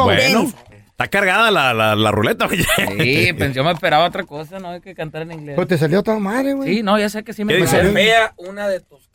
Bueno, 0.04 0.52
está 0.88 1.08
cargada 1.08 1.50
la, 1.50 1.74
la, 1.74 1.94
la 1.96 2.10
ruleta, 2.12 2.46
oye. 2.46 2.64
Sí, 2.98 3.32
pues 3.36 3.52
yo 3.52 3.64
me 3.64 3.72
esperaba 3.72 4.04
otra 4.06 4.22
cosa, 4.24 4.58
no 4.60 4.70
hay 4.70 4.80
que 4.80 4.94
cantar 4.94 5.22
en 5.22 5.32
inglés. 5.32 5.56
Pues 5.56 5.66
te 5.68 5.76
salió 5.78 6.02
toda 6.02 6.18
madre, 6.18 6.52
güey. 6.54 6.76
Sí, 6.76 6.82
no, 6.82 6.98
ya 6.98 7.08
sé 7.08 7.22
que 7.24 7.32
sí 7.32 7.44
me 7.44 7.54
¿Qué 7.54 7.64
esperaba. 7.64 7.88
dice? 7.88 7.94
Vea 7.94 8.32
una 8.36 8.68
de 8.68 8.80
tus 8.80 9.00
canciones. 9.08 9.09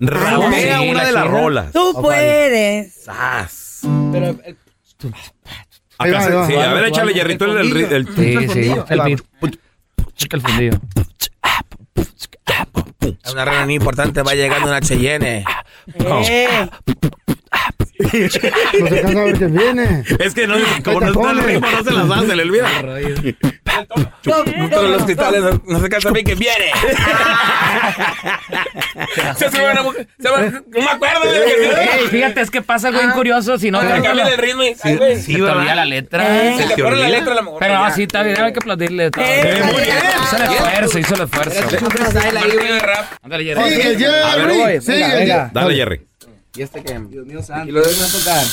Rapea 0.00 0.78
sí, 0.78 0.88
una 0.88 1.00
la 1.00 1.04
de 1.06 1.12
las 1.12 1.26
rolas. 1.28 1.72
Tú 1.72 1.92
puedes. 2.00 2.94
Sas. 3.04 3.80
Pero 4.12 4.26
el- 4.44 4.56
Ahí 5.98 6.10
va, 6.12 6.18
Acá 6.18 6.24
ahí 6.24 6.24
se- 6.30 6.34
va. 6.34 6.46
sí, 6.46 6.54
a 6.56 6.72
ver, 6.72 6.84
échale, 6.86 7.12
Jerrito, 7.14 7.44
el, 7.44 7.58
el, 7.76 7.92
el- 7.92 8.08
Sí, 8.08 8.48
sí. 8.48 8.72
El 8.88 9.00
beat. 9.02 9.20
Checa 10.14 10.36
el 10.36 10.42
fundido. 10.42 10.80
Es 13.22 13.32
una 13.32 13.44
reunión 13.44 13.70
importante, 13.70 14.22
va 14.22 14.34
llegando 14.34 14.68
una 14.68 14.80
Cheyenne. 14.80 15.44
Eh. 15.94 16.68
No 18.00 18.88
se 18.88 19.00
cansa 19.02 19.20
a 19.20 19.24
ver 19.24 19.36
quién 19.38 19.54
viene. 19.56 20.04
Es 20.18 20.34
que 20.34 20.46
no, 20.46 20.54
como 20.84 21.00
no 21.00 21.06
está 21.12 21.30
el 21.32 21.38
ritmo, 21.44 21.66
no 21.70 21.84
se 21.84 21.90
las 21.92 22.08
da, 22.08 22.20
se 22.20 22.36
le 22.36 22.42
olvida. 22.42 22.68
Todos 24.22 24.90
los 24.90 25.04
cristales 25.04 25.42
no, 25.42 25.62
no 25.66 25.80
se 25.80 25.88
cansa 25.88 26.10
bien 26.10 26.26
que 26.26 26.34
viene. 26.34 26.66
se 29.36 29.50
sube 29.50 29.72
una 29.72 29.82
mujer. 29.82 30.08
se 30.20 30.28
va- 30.30 30.40
No 30.40 30.60
me 30.74 30.88
acuerdo 30.90 31.20
de 31.30 31.38
Ey, 32.00 32.06
fíjate, 32.10 32.40
es 32.40 32.50
que 32.50 32.62
pasa 32.62 32.88
algo 32.88 33.00
bien 33.00 33.12
curioso. 33.12 33.58
Si 33.58 33.70
no 33.70 33.80
que 33.80 33.86
te 33.86 34.02
cambia 34.02 34.28
el 34.28 34.38
ritmo 34.38 34.62
y 34.62 34.74
ay, 34.82 34.96
güey. 34.96 35.20
se 35.20 35.32
te 35.34 35.42
olvida 35.42 35.74
la 35.74 35.84
letra. 35.84 36.24
Se 36.56 36.66
le 36.66 36.76
pone 36.82 36.96
la 36.96 37.08
letra 37.08 37.32
a 37.32 37.34
la 37.36 37.42
mujer. 37.42 37.58
Pero 37.60 37.78
no, 37.78 37.94
sí, 37.94 38.02
está 38.02 38.22
bien, 38.22 38.40
hay 38.40 38.52
que 38.52 38.58
aplaudirle. 38.58 39.10
todo. 39.10 39.24
Eh, 39.24 39.60
Muy 39.64 39.82
bien. 39.82 39.96
Hizo 40.22 40.36
el 40.36 40.42
esfuerzo, 40.42 40.98
hizo 40.98 41.14
el 41.14 41.20
esfuerzo. 41.22 41.60
Ándale, 43.22 43.44
Jerry. 43.44 43.70
Sigue, 43.70 44.22
A 44.22 44.30
Jerry. 44.30 45.50
Dale, 45.52 45.74
Jerry. 45.74 46.06
¿Y 46.56 46.62
este 46.62 46.82
qué? 46.82 46.98
Dios 47.08 47.26
mío 47.26 47.42
santo. 47.42 47.68
Y 47.68 47.72
lo 47.72 47.80
dejo 47.82 48.04
tocar. 48.18 48.44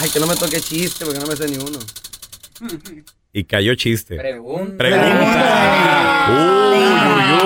Ay, 0.00 0.10
que 0.10 0.20
no 0.20 0.26
me 0.26 0.34
toque 0.36 0.60
chiste 0.60 1.04
porque 1.04 1.20
no 1.20 1.26
me 1.26 1.36
sé 1.36 1.46
ni 1.48 1.56
uno. 1.56 1.78
Y 3.32 3.44
cayó 3.44 3.74
chiste. 3.74 4.16
Pregunta. 4.16 4.76
Pregunta. 4.78 6.26
Uy, 6.30 6.78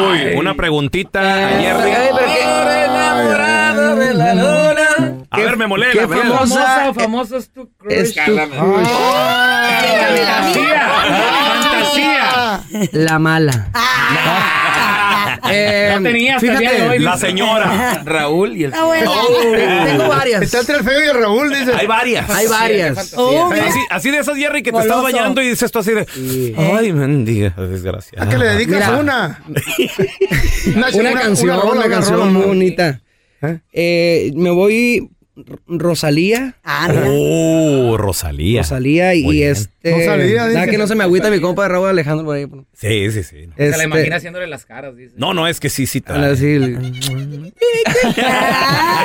uy, 0.02 0.26
uy. 0.32 0.34
Una 0.38 0.54
preguntita 0.54 1.20
a 1.20 1.48
Jerry. 1.60 1.90
Ay, 1.90 2.08
pero 2.14 2.26
qué- 2.26 2.84
Enamorado 2.86 3.96
de 3.96 4.14
la 4.14 4.34
luna. 4.34 5.24
A 5.30 5.38
ver, 5.38 5.56
me 5.56 5.66
molesta. 5.66 5.98
qué 6.00 6.08
famosa- 6.08 6.66
Famosa, 6.66 6.94
famoso 6.94 7.36
es 7.36 7.50
tu 7.52 7.68
crush. 7.76 7.92
Es 7.92 8.14
tu 8.14 8.20
Fantasía. 8.36 8.62
Fantasía. 11.62 12.90
La 12.92 13.18
mala. 13.18 13.70
Eh, 15.50 15.92
No 15.96 16.02
tenía 16.02 16.36
hasta 16.36 16.52
el 16.52 16.58
día 16.58 16.72
de 16.72 16.88
hoy. 16.88 16.98
La 16.98 17.16
señora. 17.16 18.02
Raúl 18.04 18.56
y 18.56 18.64
el. 18.64 18.72
Está 18.72 18.84
buena. 18.84 19.10
Tengo 19.86 20.08
varias. 20.08 20.42
Está 20.42 20.60
entre 20.60 20.76
el 20.76 20.84
feo 20.84 21.04
y 21.04 21.08
el 21.08 21.16
Raúl, 21.20 21.50
dice. 21.50 21.72
Hay 21.74 21.86
varias. 21.86 22.28
Hay 22.30 22.46
varias. 22.46 23.14
Oh, 23.16 23.50
así, 23.52 23.78
así 23.90 24.10
de 24.10 24.18
esas, 24.18 24.36
Jerry, 24.36 24.62
que 24.62 24.72
te 24.72 24.78
estás 24.78 25.02
bañando 25.02 25.42
y 25.42 25.48
dices 25.48 25.64
esto 25.64 25.80
así 25.80 25.92
de. 25.92 26.54
Ay, 26.56 26.92
mendiga, 26.92 27.50
desgracia. 27.56 28.22
¿A 28.22 28.28
qué 28.28 28.38
le 28.38 28.46
dedicas 28.46 28.90
Mira. 28.90 29.00
una? 29.00 29.42
Una, 30.94 31.12
canción, 31.12 31.50
una, 31.50 31.60
rola, 31.62 31.88
canción 31.88 32.16
rola. 32.18 32.30
muy 32.30 32.42
bonita. 32.42 33.00
¿Eh? 33.42 33.58
Eh, 33.72 34.32
me 34.34 34.50
voy 34.50 35.08
Rosalía. 35.66 36.56
Ah. 36.64 36.88
Oh, 37.08 37.96
Rosalía. 37.98 38.62
Rosalía 38.62 39.14
y 39.14 39.22
Muy 39.24 39.42
este. 39.42 39.92
Rosalía, 39.92 40.46
nada 40.48 40.66
que 40.66 40.78
no 40.78 40.86
se 40.86 40.94
me 40.94 41.04
agüita 41.04 41.30
mi 41.30 41.40
compa 41.40 41.64
de 41.64 41.68
Raúl 41.68 41.88
Alejandro 41.90 42.24
por 42.24 42.36
ahí. 42.36 42.46
Sí, 42.72 43.10
sí, 43.10 43.22
sí. 43.22 43.48
Se 43.56 43.68
la 43.68 43.70
Este, 43.76 43.84
imagina 43.84 44.16
haciéndole 44.16 44.46
las 44.46 44.64
caras, 44.64 44.96
dice. 44.96 45.14
No, 45.18 45.34
no, 45.34 45.46
es 45.46 45.60
que 45.60 45.68
sí, 45.68 45.86
sí. 45.86 46.00
trae. 46.00 46.32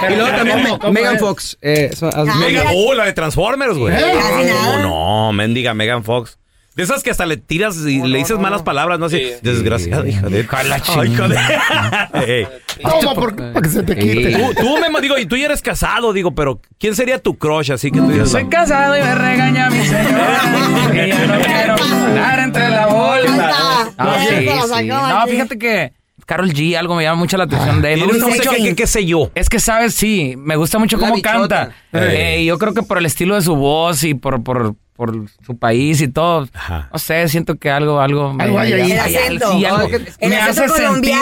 y 0.10 0.15
luego 0.15 0.30
también 0.36 0.58
¿cómo? 0.62 0.74
Me- 0.74 0.80
¿Cómo 0.80 0.94
Megan 0.94 1.15
es? 1.15 1.22
Fox. 1.22 1.58
Eh, 1.62 1.91
Megan, 2.39 2.67
oh, 2.76 2.94
la 2.94 3.06
de 3.06 3.13
Transformers, 3.13 3.78
güey. 3.78 3.96
Oh, 3.96 4.80
no, 4.82 5.34
mendiga 5.34 5.74
Megan 5.74 6.04
Fox. 6.04 6.38
De 6.76 6.84
esas 6.84 7.04
que 7.04 7.12
hasta 7.12 7.26
le 7.26 7.36
tiras 7.36 7.76
y 7.86 8.02
le 8.02 8.18
dices 8.20 8.40
malas 8.40 8.62
palabras, 8.64 8.98
¿no? 8.98 9.08
Así, 9.08 9.22
desgraciada, 9.42 10.08
hija 10.08 10.28
de... 10.30 10.48
Ay, 10.50 11.12
hija 11.12 11.28
de... 11.28 12.48
Toma 12.82 13.14
por- 13.16 13.36
para 13.36 13.62
que 13.62 13.70
se 13.70 13.84
te 13.84 13.96
quite. 13.98 14.32
Tú, 14.38 14.54
tú 14.62 14.78
me 14.92 15.02
digo, 15.02 15.18
y 15.18 15.26
tú 15.26 15.36
ya 15.36 15.46
eres 15.46 15.62
casado, 15.62 16.14
digo, 16.14 16.34
pero 16.34 16.62
¿quién 16.80 16.96
sería 16.96 17.20
tu 17.20 17.38
crush? 17.38 17.72
Así 17.74 17.92
que 17.92 18.00
tú 18.00 18.06
Yo 18.08 18.14
dices, 18.14 18.32
soy 18.32 18.48
casado 18.48 18.98
y 18.98 19.02
me 19.02 19.16
regaña 19.16 19.70
mi 19.70 19.84
señora. 19.86 20.42
Que 20.92 21.10
yo 21.10 21.28
no 21.28 21.40
quiero 21.42 21.76
andar 21.84 22.40
entre 22.40 22.70
la 22.70 22.88
bolsa. 22.88 23.52
Ah, 23.98 24.18
sí, 24.28 24.36
sí. 24.80 24.86
No, 24.88 25.28
fíjate 25.28 25.58
que 25.58 25.94
Carol 26.26 26.52
G, 26.54 26.76
algo 26.78 26.96
me 26.96 27.04
llama 27.04 27.20
mucho 27.20 27.38
la 27.38 27.44
atención 27.46 27.82
de 27.82 27.94
él. 27.94 28.00
Me 28.00 28.06
¿Tienes 28.08 28.24
gusta 28.24 28.50
mucho. 28.52 28.64
qué, 28.64 28.76
qué, 28.76 28.88
sé 28.88 29.06
yo? 29.06 29.30
Es 29.36 29.50
que, 29.50 29.60
¿sabes? 29.60 29.94
Sí, 29.94 30.36
me 30.38 30.56
gusta 30.56 30.80
mucho 30.80 30.96
La 30.98 31.02
cómo 31.02 31.16
bichota. 31.16 31.40
canta. 31.40 31.72
Eh, 31.94 32.40
y 32.42 32.46
yo 32.46 32.58
creo 32.58 32.74
que 32.74 32.84
por 32.84 32.98
el 32.98 33.06
estilo 33.06 33.36
de 33.36 33.42
su 33.42 33.56
voz 33.56 34.04
y 34.04 34.14
por, 34.14 34.42
por, 34.44 34.76
por 35.02 35.26
su 35.44 35.58
país 35.58 36.00
y 36.00 36.10
todo, 36.10 36.48
Ajá. 36.54 36.88
no 36.94 37.00
sé, 37.00 37.28
siento 37.28 37.56
que 37.56 37.72
algo, 37.72 38.00
algo... 38.00 38.34
me- 38.36 38.44
Algo 38.44 38.60
hay 38.60 38.74
ahí. 38.74 38.86
Sí, 38.92 38.94
hace 38.94 40.68
sentir, 40.70 41.16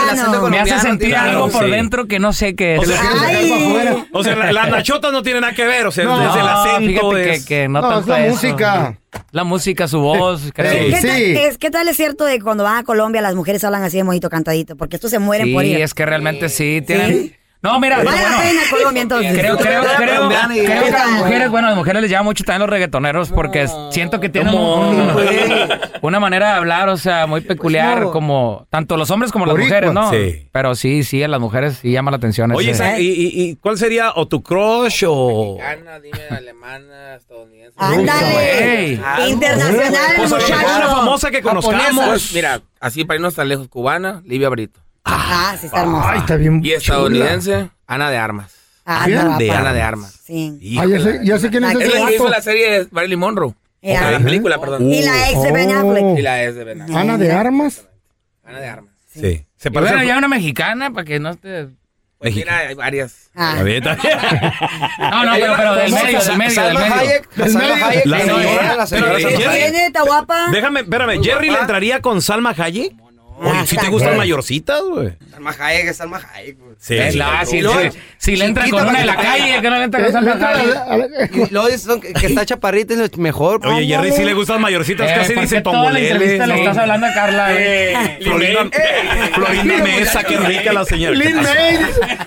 me 0.50 0.60
hace 0.60 0.80
sentir 0.80 1.15
algo 1.15 1.48
por 1.50 1.63
sí. 1.63 1.72
dentro 1.72 2.06
que 2.06 2.20
no 2.20 2.34
sé 2.34 2.56
qué 2.56 2.76
es. 2.76 2.82
O 2.82 2.86
sea, 2.86 3.00
Ay. 3.26 4.04
O 4.12 4.22
sea, 4.22 4.36
la- 4.36 4.52
las 4.52 4.70
nachotas 4.70 5.13
no 5.13 5.24
tienen 5.24 5.42
nada 5.44 5.54
que 5.54 5.63
ver, 5.65 5.88
o 5.88 5.92
sea, 5.92 6.04
No, 6.04 6.20
desde 6.20 6.42
el 6.42 6.48
acento 6.48 7.10
fíjate 7.12 7.34
es... 7.36 7.46
que, 7.46 7.48
que 7.62 7.68
no, 7.70 7.80
No, 7.82 8.00
es 8.02 8.08
la 8.08 8.26
eso. 8.26 8.34
música. 8.36 8.98
La 9.32 9.44
música, 9.46 9.88
su 9.88 10.00
voz, 10.02 10.52
creo. 10.54 10.72
Sí. 10.74 10.92
¿Qué, 10.94 11.02
tal, 11.08 11.22
es- 11.22 11.58
¿Qué 11.58 11.72
tal 11.72 11.88
es 11.88 11.96
cierto 11.96 12.26
de 12.26 12.42
cuando 12.42 12.65
van 12.65 12.76
a 12.80 12.84
Colombia 12.84 13.22
las 13.22 13.34
mujeres 13.36 13.63
hablan 13.63 13.84
así 13.84 13.96
de 13.96 14.04
mojito 14.04 14.30
cantadito? 14.30 14.76
Porque 14.76 14.98
estos 14.98 15.10
se 15.10 15.20
mueren 15.20 15.48
Sí, 15.48 15.54
por 15.54 15.63
ir. 15.63 15.80
es 15.80 15.94
que 15.94 16.06
realmente 16.06 16.50
sí 16.50 16.84
tienen. 16.86 17.34
No, 17.62 17.78
mira, 17.78 17.98
Vale 17.98 18.10
bueno, 18.12 18.30
la 18.30 18.41
pena 18.41 18.62
Colombia 18.69 19.02
entonces. 19.02 19.38
creo, 19.38 19.58
creo, 19.58 19.82
creo, 19.84 19.98
creo 19.98 20.30
que 20.30 20.93
a 20.95 21.06
las 21.06 21.12
mujeres, 21.12 21.50
bueno, 21.52 21.67
a 21.67 21.72
las 21.72 21.78
mujeres 21.78 22.02
les 22.04 22.10
llama 22.10 22.24
mucho 22.24 22.45
también 22.45 22.62
los 22.62 22.69
reggaetoneros 22.69 23.30
porque 23.32 23.67
siento 23.91 24.22
que 24.22 24.30
tienen 24.30 24.54
un- 24.56 25.12
una 26.02 26.19
manera 26.22 26.52
de 26.52 26.54
hablar, 26.56 26.88
o 26.88 26.95
sea, 26.95 27.28
muy 27.28 27.41
peculiar, 27.41 28.00
No. 28.04 28.12
como 28.12 28.65
tanto 28.69 28.95
los 28.95 29.12
hombres 29.12 29.34
como 29.34 29.45
las 29.45 29.58
mujeres, 29.58 29.91
¿no? 29.91 30.10
Sí. 30.10 30.48
Pero 30.54 30.74
sí, 30.76 31.04
sí, 31.04 31.22
a 31.22 31.28
las 31.28 31.41
mujeres 31.41 31.80
sí 31.82 31.91
llama 31.91 32.12
la 32.12 32.17
atención. 32.17 32.50
Oye, 32.54 32.72
ese- 32.72 33.02
¿y, 33.02 33.08
y, 33.10 33.41
y 33.50 33.56
cuál 33.58 33.78
sería 33.78 34.13
o 34.15 34.26
tu 34.26 34.41
crush 34.41 35.04
o...? 35.06 35.58
Mexicana, 35.58 36.00
dime 36.00 36.19
alemana, 36.30 37.15
estadounidense. 37.15 37.76
Ándale. 37.78 38.84
Ey. 38.91 39.02
Internacional, 39.28 39.91
Pues 40.15 40.32
a 40.32 40.38
lo 40.38 40.48
mejor 40.48 40.56
una 40.63 40.72
muchacho. 40.78 40.95
famosa 40.95 41.32
que 41.32 41.41
conozcamos. 41.41 42.06
Pues, 42.08 42.34
mira, 42.34 42.62
así 42.80 43.04
para 43.04 43.15
irnos 43.17 43.36
tan 43.36 43.50
lejos, 43.50 43.67
cubana, 43.67 44.22
Livia 44.26 44.48
Brito. 44.48 44.80
Ah, 45.12 45.56
sí 45.60 45.65
está 45.67 45.82
hermosa. 45.82 46.12
Ay, 46.12 46.19
está 46.19 46.36
bien. 46.36 46.62
Y 46.63 46.72
estadounidense, 46.72 47.69
Ana 47.88 48.10
de 48.10 48.17
Armas. 48.17 48.54
Ah, 48.86 49.08
no, 49.08 49.38
de. 49.38 49.52
Ana 49.52 49.74
de 49.74 49.82
Armas. 49.82 50.13
Sí. 50.26 50.78
Ah, 50.80 50.86
ya 50.86 51.00
sé, 51.00 51.19
ya 51.24 51.38
sé 51.39 51.50
quién 51.50 51.63
es 51.63 51.72
Es 51.76 51.82
ese 51.88 52.00
la 52.00 52.08
que 52.08 52.13
hizo 52.15 52.24
vato. 52.24 52.36
la 52.36 52.41
serie 52.41 52.72
de 52.72 52.88
Marilyn 52.91 53.19
Monroe. 53.19 53.54
Eh, 53.82 53.93
La 53.93 54.10
ajá. 54.10 54.19
película, 54.19 54.60
perdón. 54.60 54.91
Y 54.91 55.02
la 55.04 55.30
ex 55.30 55.41
de 55.41 55.52
Ben 55.52 55.72
Affleck. 55.72 56.17
Y 56.17 56.22
la 56.22 56.43
ex 56.43 56.56
de 56.56 56.63
Ben 56.63 56.82
Affleck. 56.82 56.98
Ana 56.98 57.17
de 57.17 57.32
Armas. 57.32 57.88
Ana 58.43 58.60
de 58.60 58.67
Armas. 58.67 58.93
Sí. 59.13 59.45
Se 59.58 59.72
parece 59.72 59.93
bueno, 59.93 60.10
a- 60.10 60.13
ya 60.13 60.17
una 60.17 60.28
mexicana 60.28 60.91
para 60.91 61.06
que 61.06 61.19
no 61.19 61.30
esté. 61.32 61.67
Pues 62.17 62.36
mira, 62.36 62.58
hay 62.58 62.76
varias. 62.76 63.30
Ah. 63.34 63.52
Está 63.52 63.63
bien, 63.63 63.78
está 63.88 63.95
bien. 63.95 64.17
No, 65.00 65.24
no, 65.26 65.32
pero, 65.36 65.54
pero 65.56 65.76
del 65.76 65.91
medio, 65.93 66.19
del 66.22 66.38
medio, 66.38 66.48
del 66.48 66.56
Salma 66.56 66.80
medio. 66.82 66.93
Hayek. 66.95 67.30
Salma. 67.34 67.88
Hayek. 67.88 68.06
La 68.06 68.17
sí, 68.19 68.24
señora. 68.26 68.76
la 68.76 68.88
señora 68.88 69.12
Pero, 69.15 69.19
Salma 69.22 69.38
Jerry, 69.39 69.43
Hayek. 69.54 69.72
¿Quién 69.72 69.86
está 69.86 70.02
guapa? 70.04 70.45
Déjame, 70.52 70.80
espérame, 70.82 71.24
¿Jerry 71.24 71.50
le 71.50 71.60
entraría 71.60 72.02
con 72.02 72.22
Salma 72.22 72.54
Hayek? 72.58 72.93
Oye, 73.41 73.60
si 73.65 73.69
te 73.69 73.75
está 73.78 73.89
gustan 73.89 74.17
mayorcitas, 74.17 74.82
güey. 74.82 75.13
Salma 75.32 75.56
Hayek 75.60 75.88
es 75.88 75.97
Salma 75.97 76.17
Hayek. 76.34 76.58
güey. 76.60 76.75
Sí. 76.80 76.95
Eh, 76.95 77.12
la- 77.13 77.45
si, 77.45 77.58
Y 77.58 77.62
luego- 77.62 77.80
si- 77.91 77.99
si 78.17 78.36
le 78.36 78.45
entra 78.45 78.69
con 78.69 78.88
una 78.88 78.99
de 78.99 79.06
la 79.06 79.15
que 79.15 79.21
te- 79.21 79.28
calle, 79.28 79.62
que 79.62 79.69
no 79.69 79.78
le 79.78 79.84
entra 79.84 79.99
Eh, 79.99 80.04
con 80.04 80.12
Salma 80.13 80.32
Hayek. 80.49 80.75
a 80.75 80.97
ver, 80.97 81.10
Y 81.34 81.49
luego 81.54 81.67
dicen 81.69 82.02
que, 82.02 82.13
que 82.13 82.28
está 82.28 82.45
chaparrita 82.45 82.93
es 83.04 83.17
mejor. 83.17 83.65
Oye, 83.65 83.86
Jerry 83.88 84.12
sí 84.12 84.23
le 84.23 84.34
gustan 84.34 84.62
mayorcitas, 84.62 85.10
Eh, 85.10 85.13
casi 85.15 85.34
¿por 85.34 85.43
dice 85.43 85.56
qué 85.58 85.62
toda 85.62 85.91
la 85.91 85.99
entrevista 85.99 86.47
le 86.47 86.56
estás 86.60 86.78
hablando 86.78 87.08
a 87.08 87.13
Carla? 87.13 87.47
eh? 87.54 88.19
Florinda, 88.23 88.69
Florinda 89.34 89.78
Mesa, 89.84 90.23
qué 90.23 90.38
rica 90.38 90.73
la 90.73 90.86
señora. 90.86 91.15
Lin 91.15 91.36
May, 91.38 91.80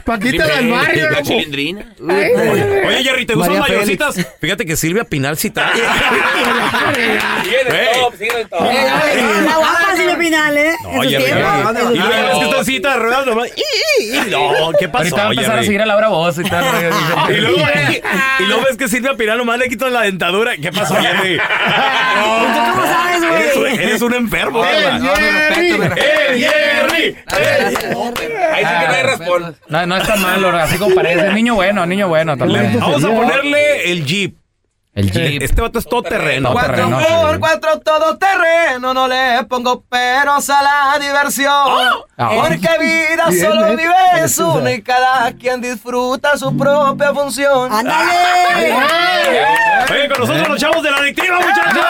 Paquita 0.05 0.46
del 0.46 0.70
barrio. 0.70 1.11
La 1.11 1.22
chilindrina. 1.22 1.85
Oye, 2.01 3.03
Jerry, 3.05 3.27
¿te 3.27 3.35
gustan 3.35 3.59
mayorcitas? 3.59 4.16
Fíjate 4.40 4.64
que 4.66 4.77
Silvia 4.77 5.05
Pinal 5.05 5.37
sí 5.37 5.48
está. 5.48 5.72
Sigue 5.72 7.61
en 7.61 8.01
top, 8.01 8.14
sigue 8.18 8.31
en 8.33 8.37
el 8.40 8.48
top. 8.48 8.61
La 8.62 9.57
guapa 9.57 9.96
sin 9.96 10.09
el 10.09 10.16
final, 10.16 10.57
¿eh? 10.57 10.75
En 11.03 11.11
su 11.11 11.17
tiempo, 11.17 11.49
su 11.88 11.95
Y 11.95 11.99
luego 11.99 12.12
tiempo. 12.12 12.33
es 12.33 12.38
que 12.38 12.45
está 12.51 12.65
cita 12.65 12.91
de 12.93 12.97
ruedas 12.99 13.27
nomás. 13.27 13.49
Y- 13.57 14.03
y- 14.03 14.17
y- 14.17 14.31
No, 14.31 14.73
¿qué 14.79 14.88
pasó, 14.88 15.03
Ahorita 15.05 15.17
va 15.17 15.29
a 15.29 15.33
empezar 15.33 15.59
a 15.59 15.62
seguir 15.65 15.83
a 15.83 15.87
Laura 15.87 16.09
Voz 16.09 16.38
y 16.38 16.43
tal. 16.45 16.65
Y 17.31 17.41
luego, 17.41 17.57
y 18.41 18.43
luego 18.45 18.62
ves 18.69 18.77
que 18.77 18.88
Silvia 18.88 19.15
Pinal 19.17 19.38
nomás 19.38 19.59
le 19.59 19.69
quitan 19.69 19.93
la 19.93 20.03
dentadura. 20.03 20.57
¿Qué 20.57 20.73
pasó, 20.73 20.95
Jerry? 20.97 21.37
¿Tú 21.38 21.43
cómo 22.71 22.87
sabes, 22.87 23.21
güey? 23.21 23.43
Eres, 23.43 23.57
un- 23.57 23.67
eres 23.81 24.03
un 24.03 24.15
enfermo, 24.15 24.65
¡Eh, 24.65 24.69
¿verdad? 24.73 25.01
Jerry! 25.17 25.71
¡Eh, 25.97 26.49
Jerry! 26.49 27.17
Ahí 28.53 28.65
sí 28.65 28.71
que 28.81 28.87
no 28.88 28.95
hay 28.95 29.03
respon. 29.03 29.57
No, 29.69 29.87
no 29.87 29.97
es 29.97 30.07
tan 30.07 30.21
malo, 30.23 30.49
así 30.51 30.77
como 30.79 30.95
parece. 30.95 31.33
Niño 31.33 31.55
bueno, 31.55 31.87
niño 31.87 32.09
bueno 32.09 32.37
también. 32.37 32.79
Vamos 32.79 33.05
a 33.05 33.09
ponerle 33.09 33.91
el 33.93 34.05
Jeep. 34.05 34.37
El 34.95 35.11
Jeep. 35.13 35.43
Este 35.43 35.61
vato 35.61 35.79
es 35.79 35.87
todo 35.87 36.03
terreno. 36.03 36.51
Todo 36.51 36.61
Cuatro 36.61 36.75
terreno, 36.77 37.23
por 37.23 37.41
cuatro 37.41 37.81
todo 37.81 38.19
terreno, 38.19 38.93
no 38.93 39.09
le 39.09 39.43
pongo 39.49 39.81
peros 39.83 40.51
a 40.51 40.63
la 40.63 40.99
diversión. 40.99 41.53
Ah. 42.19 42.31
Porque 42.35 42.57
vida 42.81 43.27
Bien, 43.29 43.41
solo 43.41 43.67
¿eh? 43.69 43.77
vives 43.77 44.39
una 44.39 44.73
y 44.73 44.83
cada 44.83 45.33
quien 45.33 45.61
disfruta 45.61 46.37
su 46.37 46.55
propia 46.57 47.15
función. 47.15 47.73
¡Ándale! 47.73 48.75
Oye, 49.91 50.09
con 50.09 50.21
nosotros 50.21 50.49
los 50.49 50.61
chavos 50.61 50.83
de 50.83 50.91
la 50.91 50.99
adictiva, 50.99 51.37
muchachos. 51.41 51.87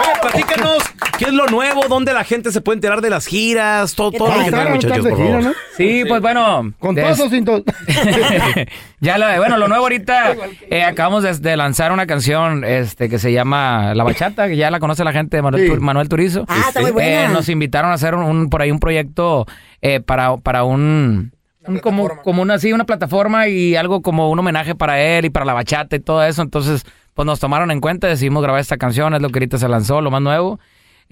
Oye, 0.00 0.20
platícanos, 0.22 0.78
¿qué 1.18 1.24
es 1.26 1.32
lo 1.32 1.46
nuevo? 1.46 1.82
¿Dónde 1.88 2.12
la 2.12 2.24
gente 2.24 2.50
se 2.52 2.60
puede 2.60 2.76
enterar 2.76 3.00
de 3.00 3.10
las 3.10 3.26
giras? 3.26 3.94
Todo, 3.94 4.10
todo 4.12 4.28
lo 4.28 4.44
que 4.44 4.50
muchachos, 4.70 5.06
por 5.06 5.16
gira, 5.16 5.28
favor. 5.28 5.42
¿no? 5.44 5.52
Sí, 5.76 6.04
pues 6.08 6.20
bueno. 6.22 6.72
Con 6.78 6.94
todos 6.96 7.30
sin 7.30 7.44
todos. 7.44 7.62
ya 9.00 9.18
la, 9.18 9.38
bueno, 9.38 9.56
lo 9.56 9.68
nuevo 9.68 9.84
ahorita, 9.84 10.34
eh, 10.70 10.82
acabamos 10.84 11.22
de, 11.22 11.32
de 11.38 11.56
lanzar 11.56 11.92
una 11.92 12.06
canción 12.06 12.64
este, 12.64 13.08
que 13.08 13.18
se 13.18 13.32
llama 13.32 13.94
La 13.94 14.04
Bachata, 14.04 14.48
que 14.48 14.56
ya 14.56 14.70
la 14.70 14.80
conoce 14.80 15.04
la 15.04 15.12
gente 15.12 15.36
de 15.36 15.42
Manuel, 15.42 15.64
Sí. 15.66 15.70
Tur- 15.72 15.80
Manuel 15.80 16.08
Turizo. 16.08 16.44
Ah, 16.48 16.64
está 16.68 16.80
muy 16.80 16.90
buena. 16.90 17.24
Eh, 17.24 17.28
nos 17.28 17.48
invitaron 17.48 17.90
a 17.90 17.94
hacer 17.94 18.14
un, 18.14 18.22
un- 18.24 18.50
por 18.50 18.62
ahí 18.62 18.70
un 18.70 18.80
proyecto 18.80 19.46
eh, 19.82 20.00
para, 20.00 20.36
para 20.38 20.64
un... 20.64 21.32
un 21.66 21.78
como, 21.80 22.08
como 22.22 22.42
una, 22.42 22.58
sí, 22.58 22.72
una 22.72 22.84
plataforma 22.84 23.48
y 23.48 23.76
algo 23.76 24.02
como 24.02 24.30
un 24.30 24.38
homenaje 24.38 24.74
para 24.74 25.00
él 25.00 25.24
y 25.26 25.30
para 25.30 25.44
la 25.46 25.52
bachata 25.54 25.96
y 25.96 26.00
todo 26.00 26.24
eso. 26.24 26.42
Entonces, 26.42 26.84
pues 27.14 27.26
nos 27.26 27.40
tomaron 27.40 27.70
en 27.70 27.80
cuenta, 27.80 28.06
decidimos 28.06 28.42
grabar 28.42 28.60
esta 28.60 28.76
canción, 28.76 29.14
es 29.14 29.22
lo 29.22 29.28
que 29.28 29.38
ahorita 29.38 29.58
se 29.58 29.68
lanzó, 29.68 30.00
lo 30.00 30.10
más 30.10 30.22
nuevo. 30.22 30.60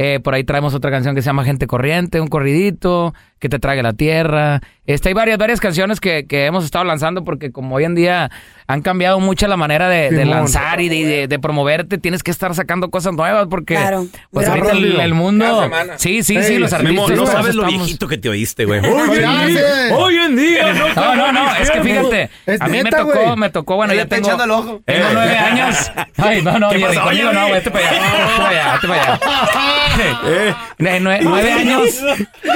Eh, 0.01 0.21
por 0.21 0.35
ahí 0.35 0.45
traemos 0.45 0.75
otra 0.75 0.93
canción 0.93 1.17
que 1.17 1.23
se 1.23 1.27
llama 1.27 1.45
Gente 1.45 1.67
Corriente, 1.67 2.21
un 2.21 2.29
corridito, 2.29 3.15
que 3.41 3.49
te 3.49 3.59
trague 3.59 3.83
la 3.83 3.93
tierra. 3.93 4.61
Este, 4.89 5.11
hay 5.11 5.15
varias, 5.15 5.37
varias 5.39 5.61
canciones 5.61 6.01
que, 6.01 6.27
que 6.27 6.47
hemos 6.47 6.65
estado 6.65 6.83
lanzando 6.85 7.23
porque 7.23 7.53
como 7.53 7.77
hoy 7.77 7.85
en 7.85 7.95
día 7.95 8.31
han 8.67 8.81
cambiado 8.83 9.21
mucho 9.21 9.47
la 9.47 9.57
manera 9.59 9.89
de, 9.89 10.25
lanzar 10.25 10.81
y 10.81 10.89
de, 10.89 11.05
de- 11.07 11.29
de 11.29 11.39
promoverte, 11.39 11.97
tienes 11.99 12.23
que 12.23 12.31
estar 12.31 12.55
sacando 12.55 12.91
cosas 12.91 13.13
nuevas 13.15 13.47
porque 13.51 13.75
Claro. 13.75 14.07
pues 14.31 14.49
ahorita 14.49 14.73
el, 14.73 15.15
mundo... 15.15 15.71
Sí, 15.97 16.23
sí, 16.23 16.43
sí, 16.43 16.59
los 16.59 16.73
artistas... 16.73 17.09
Memo, 17.09 17.09
no 17.17 17.27
sabes 17.27 17.55
lo 17.55 17.63
estamos- 17.65 17.85
viejito 17.85 18.09
que 18.09 18.17
te 18.19 18.29
oíste, 18.31 18.65
güey. 18.65 18.81
Oye, 18.81 18.91
Hoy 18.95 19.17
en 19.17 19.57
día, 19.57 19.63
hace- 19.63 19.93
hoy 19.95 20.17
en 20.17 20.37
día, 20.37 20.73
no, 20.73 20.95
No, 20.95 21.17
no, 21.17 21.33
no, 21.33 21.55
es 21.57 21.71
que 21.71 21.81
fíjate, 21.83 22.31
Es 22.47 22.61
a 22.61 22.67
mí 22.69 22.83
me 22.83 22.91
tocó, 22.91 23.37
me 23.37 23.51
tocó, 23.51 23.77
bueno, 23.77 23.93
ya 23.95 24.03
está 24.03 24.17
tengo, 24.17 24.29
echando 24.29 24.45
el 24.45 24.51
ojo. 24.51 24.83
tengo 24.87 25.05
Eh. 25.07 25.11
nueve 25.13 25.37
años. 25.37 25.93
Ay, 26.17 26.43
no, 26.43 26.59
no, 26.59 26.71
¿Qué 26.71 26.79
Jerry, 26.79 26.95
pasó, 26.97 27.07
conmigo 27.09 27.33
no, 27.33 27.51
vete 27.53 27.71
para 27.71 27.89
allá, 27.91 28.01
vete 28.01 28.37
para 28.37 28.49
allá, 28.49 28.73
vete 28.75 28.89
para 28.89 29.03
allá. 29.03 30.57
Nue- 30.79 31.21
nueve 31.23 31.53
años, 31.53 32.03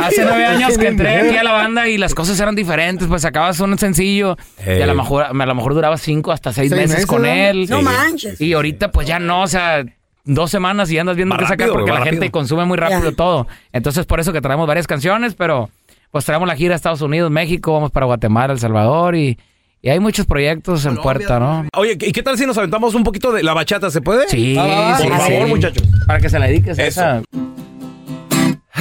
hace 0.02 0.24
nueve 0.24 0.46
años 0.46 0.78
que 0.78 0.86
entré 0.88 1.16
aquí 1.28 1.36
a 1.36 1.42
la 1.42 1.52
banda 1.52 1.88
y 1.88 1.98
las 1.98 2.14
cosas 2.22 2.40
eran 2.40 2.54
diferentes, 2.54 3.06
pues 3.08 3.22
sacabas 3.22 3.58
un 3.60 3.76
sencillo 3.78 4.36
y 4.66 4.80
a 4.80 4.86
lo 4.86 4.94
mejor, 4.94 5.24
a 5.24 5.32
lo 5.32 5.54
mejor 5.54 5.74
duraba 5.74 5.96
cinco 5.98 6.32
hasta 6.32 6.52
seis, 6.52 6.70
Seis 6.70 6.80
meses, 6.80 6.90
meses, 6.96 7.06
con 7.06 7.22
¿no? 7.22 7.28
él. 7.28 7.66
No 7.68 7.82
manches. 7.82 8.40
Y 8.40 8.52
ahorita 8.52 8.90
pues 8.90 9.06
ya 9.06 9.18
no, 9.18 9.42
o 9.42 9.46
sea, 9.46 9.84
dos 10.24 10.50
semanas 10.50 10.90
y 10.90 10.98
andas 10.98 11.16
viendo 11.16 11.34
Va 11.34 11.38
qué 11.40 11.44
sacar 11.46 11.68
rápido, 11.68 11.74
porque 11.74 11.90
va 11.90 11.98
la 11.98 12.04
gente 12.04 12.20
rápido. 12.20 12.32
consume 12.32 12.64
muy 12.64 12.76
rápido 12.76 13.12
todo. 13.12 13.46
Entonces 13.72 14.06
por 14.06 14.20
eso 14.20 14.32
que 14.32 14.40
traemos 14.40 14.66
varias 14.66 14.86
canciones, 14.86 15.34
pero 15.34 15.68
pues 16.10 16.24
traemos 16.24 16.46
la 16.46 16.56
gira 16.56 16.74
a 16.74 16.76
Estados 16.76 17.00
Unidos, 17.02 17.30
México, 17.30 17.72
vamos 17.72 17.90
para 17.90 18.06
Guatemala, 18.06 18.52
El 18.52 18.58
Salvador 18.60 19.16
y, 19.16 19.38
y 19.80 19.88
hay 19.88 19.98
muchos 19.98 20.26
proyectos 20.26 20.84
en 20.86 20.96
puerta, 20.96 21.40
¿no? 21.40 21.66
Oye, 21.74 21.96
¿y 22.00 22.12
qué 22.12 22.22
tal 22.22 22.38
si 22.38 22.46
nos 22.46 22.56
aventamos 22.58 22.94
un 22.94 23.02
poquito 23.02 23.32
de 23.32 23.42
la 23.42 23.54
bachata? 23.54 23.90
¿Se 23.90 24.00
puede? 24.00 24.28
Sí, 24.28 24.54
Por 24.54 24.96
sí, 24.98 25.08
favor, 25.08 25.44
sí. 25.44 25.48
muchachos. 25.48 25.82
Para 26.06 26.20
que 26.20 26.28
se 26.28 26.38
la 26.38 26.46
dediques 26.46 26.78
a 26.78 26.86
esa. 26.86 27.22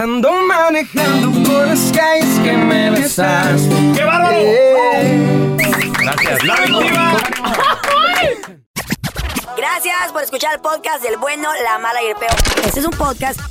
Ando 0.02 0.32
manejando 0.32 1.30
por 1.48 1.68
las 1.68 1.92
calles 1.96 2.40
que 2.40 2.54
me 2.54 2.90
besas. 2.90 3.62
¡Qué 3.96 4.04
bárbaro! 4.04 4.36
Gracias. 6.00 6.44
¡La 6.44 6.54
adictiva! 6.56 7.18
Gracias 9.56 10.12
por 10.12 10.24
escuchar 10.24 10.56
el 10.56 10.62
podcast 10.62 11.04
del 11.04 11.18
bueno, 11.18 11.50
la 11.64 11.78
mala 11.78 12.02
y 12.02 12.08
el 12.08 12.16
peor. 12.16 12.34
Este 12.66 12.80
es 12.80 12.86
un 12.88 12.94
podcast 12.94 13.51